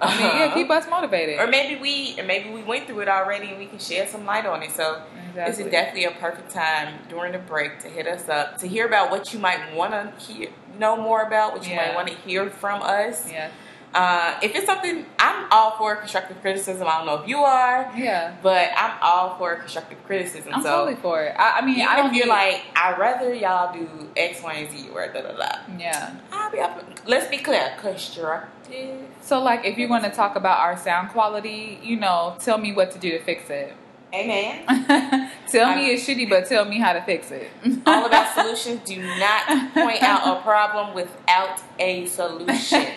I 0.00 0.16
mean, 0.16 0.26
yeah, 0.26 0.54
keep 0.54 0.70
us 0.70 0.88
motivated. 0.88 1.40
Or 1.40 1.46
maybe 1.46 1.80
we, 1.80 2.18
or 2.20 2.24
maybe 2.24 2.50
we 2.50 2.62
went 2.62 2.86
through 2.86 3.00
it 3.00 3.08
already, 3.08 3.48
and 3.48 3.58
we 3.58 3.66
can 3.66 3.78
shed 3.78 4.08
some 4.08 4.24
light 4.24 4.46
on 4.46 4.62
it. 4.62 4.70
So 4.70 5.02
this 5.34 5.58
is 5.58 5.70
definitely 5.70 6.04
a 6.04 6.12
perfect 6.12 6.50
time 6.50 7.00
during 7.08 7.32
the 7.32 7.38
break 7.38 7.78
to 7.80 7.88
hit 7.88 8.06
us 8.06 8.28
up 8.28 8.58
to 8.58 8.68
hear 8.68 8.86
about 8.86 9.10
what 9.10 9.32
you 9.32 9.38
might 9.38 9.74
want 9.74 9.92
to 9.92 10.12
hear, 10.24 10.50
know 10.78 10.96
more 10.96 11.22
about, 11.22 11.52
what 11.52 11.64
you 11.66 11.72
Yeah. 11.74 11.86
might 11.88 11.94
want 11.94 12.08
to 12.08 12.14
hear 12.14 12.48
from 12.50 12.82
us. 12.82 13.30
Yeah, 13.30 13.50
Uh, 13.94 14.38
if 14.42 14.54
it's 14.54 14.66
something, 14.66 15.06
I'm 15.18 15.46
all 15.50 15.72
for 15.78 15.96
constructive 15.96 16.40
criticism. 16.40 16.86
I 16.86 16.98
don't 16.98 17.06
know 17.06 17.14
if 17.22 17.28
you 17.28 17.38
are, 17.38 17.90
yeah. 17.96 18.36
but 18.42 18.68
I'm 18.76 18.98
all 19.00 19.36
for 19.38 19.56
constructive 19.56 20.04
criticism. 20.06 20.52
I'm 20.54 20.62
so 20.62 20.68
totally 20.84 20.96
for 20.96 21.22
it. 21.24 21.34
I, 21.38 21.58
I 21.58 21.64
mean, 21.64 21.76
even 21.76 21.88
I 21.88 21.96
don't 21.96 22.06
if 22.08 22.12
you're 22.12 22.26
need- 22.26 22.30
like, 22.30 22.62
I'd 22.76 22.98
rather 22.98 23.32
y'all 23.32 23.72
do 23.72 23.88
X, 24.16 24.42
Y, 24.42 24.52
and 24.52 24.70
Z, 24.70 24.88
or 24.94 25.06
da 25.08 25.22
da 25.22 25.32
da. 25.32 25.58
yeah. 25.78 26.14
I'll 26.30 26.50
be 26.50 26.60
up. 26.60 26.82
Let's 27.06 27.28
be 27.28 27.38
clear, 27.38 27.72
constructive. 27.80 29.00
So, 29.22 29.42
like, 29.42 29.64
if 29.64 29.78
you 29.78 29.88
want 29.88 30.04
to 30.04 30.10
talk 30.10 30.36
about 30.36 30.58
our 30.60 30.76
sound 30.76 31.08
quality, 31.10 31.78
you 31.82 31.96
know, 31.98 32.36
tell 32.40 32.58
me 32.58 32.72
what 32.72 32.90
to 32.92 32.98
do 32.98 33.10
to 33.12 33.24
fix 33.24 33.48
it. 33.48 33.72
Amen. 34.14 34.64
tell 35.48 35.74
me 35.76 35.90
it's 35.92 36.06
shitty, 36.06 36.28
but 36.30 36.46
tell 36.46 36.64
me 36.64 36.78
how 36.78 36.92
to 36.94 37.02
fix 37.02 37.30
it. 37.30 37.50
all 37.86 38.06
about 38.06 38.34
solutions. 38.34 38.80
Do 38.84 39.02
not 39.18 39.72
point 39.74 40.02
out 40.02 40.38
a 40.38 40.40
problem 40.42 40.94
without 40.94 41.60
a 41.78 42.06
solution. 42.06 42.86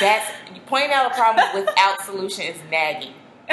That's 0.00 0.26
pointing 0.66 0.92
out 0.92 1.12
a 1.12 1.14
problem 1.14 1.46
without 1.54 2.02
solution 2.02 2.44
is 2.44 2.56
nagging. 2.70 3.14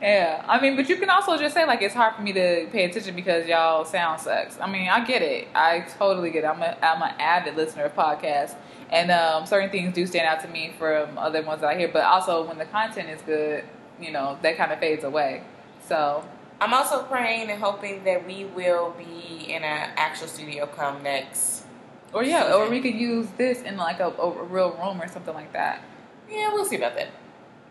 yeah, 0.00 0.44
I 0.46 0.60
mean, 0.60 0.76
but 0.76 0.88
you 0.88 0.96
can 0.96 1.10
also 1.10 1.36
just 1.36 1.54
say 1.54 1.66
like 1.66 1.82
it's 1.82 1.94
hard 1.94 2.14
for 2.14 2.22
me 2.22 2.32
to 2.34 2.68
pay 2.70 2.84
attention 2.84 3.16
because 3.16 3.46
y'all 3.46 3.84
sound 3.84 4.20
sucks. 4.20 4.60
I 4.60 4.70
mean, 4.70 4.88
I 4.88 5.04
get 5.04 5.22
it. 5.22 5.48
I 5.54 5.80
totally 5.98 6.30
get 6.30 6.44
it. 6.44 6.46
I'm 6.46 6.62
a 6.62 6.76
I'm 6.82 7.02
an 7.02 7.14
avid 7.18 7.56
listener 7.56 7.84
of 7.84 7.96
podcasts, 7.96 8.54
and 8.90 9.10
um, 9.10 9.46
certain 9.46 9.70
things 9.70 9.94
do 9.94 10.06
stand 10.06 10.26
out 10.26 10.40
to 10.42 10.48
me 10.48 10.74
from 10.78 11.18
other 11.18 11.42
ones 11.42 11.62
that 11.62 11.68
I 11.68 11.78
hear. 11.78 11.88
But 11.88 12.04
also, 12.04 12.46
when 12.46 12.58
the 12.58 12.66
content 12.66 13.08
is 13.08 13.22
good, 13.22 13.64
you 14.00 14.12
know, 14.12 14.38
that 14.42 14.56
kind 14.56 14.72
of 14.72 14.78
fades 14.78 15.04
away. 15.04 15.42
So 15.88 16.24
I'm 16.60 16.72
also 16.72 17.02
praying 17.02 17.50
and 17.50 17.62
hoping 17.62 18.04
that 18.04 18.26
we 18.26 18.44
will 18.44 18.94
be 18.96 19.52
in 19.52 19.62
an 19.62 19.90
actual 19.96 20.26
studio 20.26 20.66
come 20.66 21.02
next. 21.02 21.65
Or 22.12 22.22
yeah, 22.22 22.54
or 22.54 22.68
we 22.70 22.80
could 22.80 22.94
use 22.94 23.26
this 23.36 23.62
in 23.62 23.76
like 23.76 24.00
a, 24.00 24.08
a 24.08 24.44
real 24.44 24.72
room 24.72 25.00
or 25.00 25.08
something 25.08 25.34
like 25.34 25.52
that. 25.52 25.82
Yeah, 26.30 26.52
we'll 26.52 26.64
see 26.64 26.76
about 26.76 26.94
that. 26.96 27.08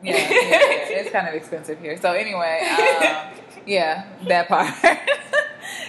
Yeah, 0.03 0.17
yeah, 0.17 0.29
yeah. 0.29 0.99
it's 0.99 1.11
kind 1.11 1.27
of 1.27 1.33
expensive 1.33 1.79
here. 1.79 1.97
So 1.97 2.11
anyway, 2.11 2.67
um, 2.69 3.33
yeah, 3.65 4.05
that 4.27 4.47
part. 4.47 4.73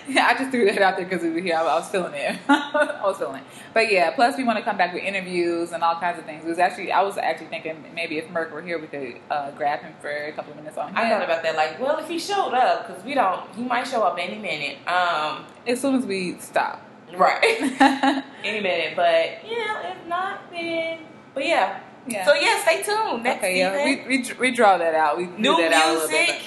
yeah, 0.08 0.26
I 0.30 0.34
just 0.38 0.50
threw 0.50 0.64
that 0.66 0.80
out 0.80 0.96
there 0.96 1.04
because 1.04 1.22
we 1.22 1.30
were 1.30 1.40
here. 1.40 1.56
I, 1.56 1.62
I 1.62 1.74
was 1.74 1.88
feeling 1.88 2.14
it. 2.14 2.38
I 2.48 3.00
was 3.02 3.18
feeling 3.18 3.42
it. 3.42 3.46
But 3.74 3.92
yeah, 3.92 4.12
plus 4.12 4.36
we 4.36 4.44
want 4.44 4.58
to 4.58 4.64
come 4.64 4.78
back 4.78 4.94
with 4.94 5.02
interviews 5.02 5.72
and 5.72 5.82
all 5.82 5.96
kinds 5.96 6.18
of 6.18 6.24
things. 6.24 6.44
It 6.44 6.48
was 6.48 6.58
actually 6.58 6.92
I 6.92 7.02
was 7.02 7.18
actually 7.18 7.48
thinking 7.48 7.84
maybe 7.94 8.18
if 8.18 8.28
Merck 8.28 8.52
were 8.52 8.62
here, 8.62 8.78
we 8.78 8.86
could 8.86 9.16
uh, 9.30 9.50
grab 9.50 9.80
him 9.80 9.92
for 10.00 10.08
a 10.08 10.32
couple 10.32 10.52
of 10.52 10.58
minutes 10.58 10.78
on. 10.78 10.96
I 10.96 11.10
thought 11.10 11.22
about 11.22 11.42
that. 11.42 11.56
Like, 11.56 11.80
well, 11.80 11.98
if 11.98 12.08
he 12.08 12.18
showed 12.18 12.54
up, 12.54 12.86
because 12.86 13.04
we 13.04 13.14
don't, 13.14 13.52
he 13.54 13.64
might 13.64 13.86
show 13.86 14.02
up 14.02 14.16
any 14.18 14.38
minute. 14.38 14.78
Um, 14.88 15.44
as 15.66 15.80
soon 15.80 15.96
as 15.96 16.06
we 16.06 16.38
stop. 16.38 16.85
Right, 17.14 18.24
any 18.44 18.60
minute. 18.60 18.94
But 18.96 19.44
yeah, 19.46 19.92
if 19.92 20.06
not, 20.08 20.50
then. 20.50 20.98
But 21.34 21.46
yeah. 21.46 21.80
yeah. 22.08 22.24
So 22.24 22.34
yeah, 22.34 22.60
stay 22.62 22.82
tuned. 22.82 23.22
Next 23.22 23.38
okay, 23.38 23.58
yeah, 23.58 23.84
we, 23.84 24.18
we 24.18 24.24
we 24.40 24.50
draw 24.50 24.78
that 24.78 24.94
out. 24.94 25.18
We 25.18 25.26
do 25.26 25.36
new 25.38 25.56
that 25.56 25.72
out 25.72 25.88
a 25.88 25.92
little 25.92 26.08
bit. 26.08 26.28
music, 26.28 26.42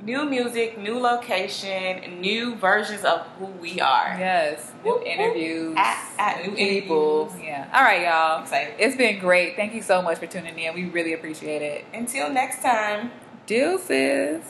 new 0.00 0.24
music, 0.24 0.78
new 0.78 0.98
location, 1.00 2.20
new 2.20 2.54
versions 2.56 3.04
of 3.04 3.20
who 3.38 3.46
we 3.46 3.80
are. 3.80 4.16
Yes, 4.18 4.72
new 4.84 4.90
Whoop, 4.90 4.98
whoop. 5.00 5.06
interviews, 5.06 5.74
At- 5.76 6.08
at 6.18 6.44
new 6.46 6.54
people. 6.54 7.26
interviews. 7.26 7.44
Yeah. 7.46 7.70
All 7.72 7.82
right, 7.82 8.02
y'all. 8.02 8.42
Excited. 8.42 8.74
It's 8.78 8.96
been 8.96 9.18
great. 9.18 9.56
Thank 9.56 9.74
you 9.74 9.82
so 9.82 10.00
much 10.02 10.18
for 10.18 10.26
tuning 10.26 10.58
in. 10.58 10.74
We 10.74 10.84
really 10.86 11.12
appreciate 11.12 11.62
it. 11.62 11.84
Until 11.92 12.30
next 12.30 12.62
time. 12.62 13.10
Deuces. 13.46 14.42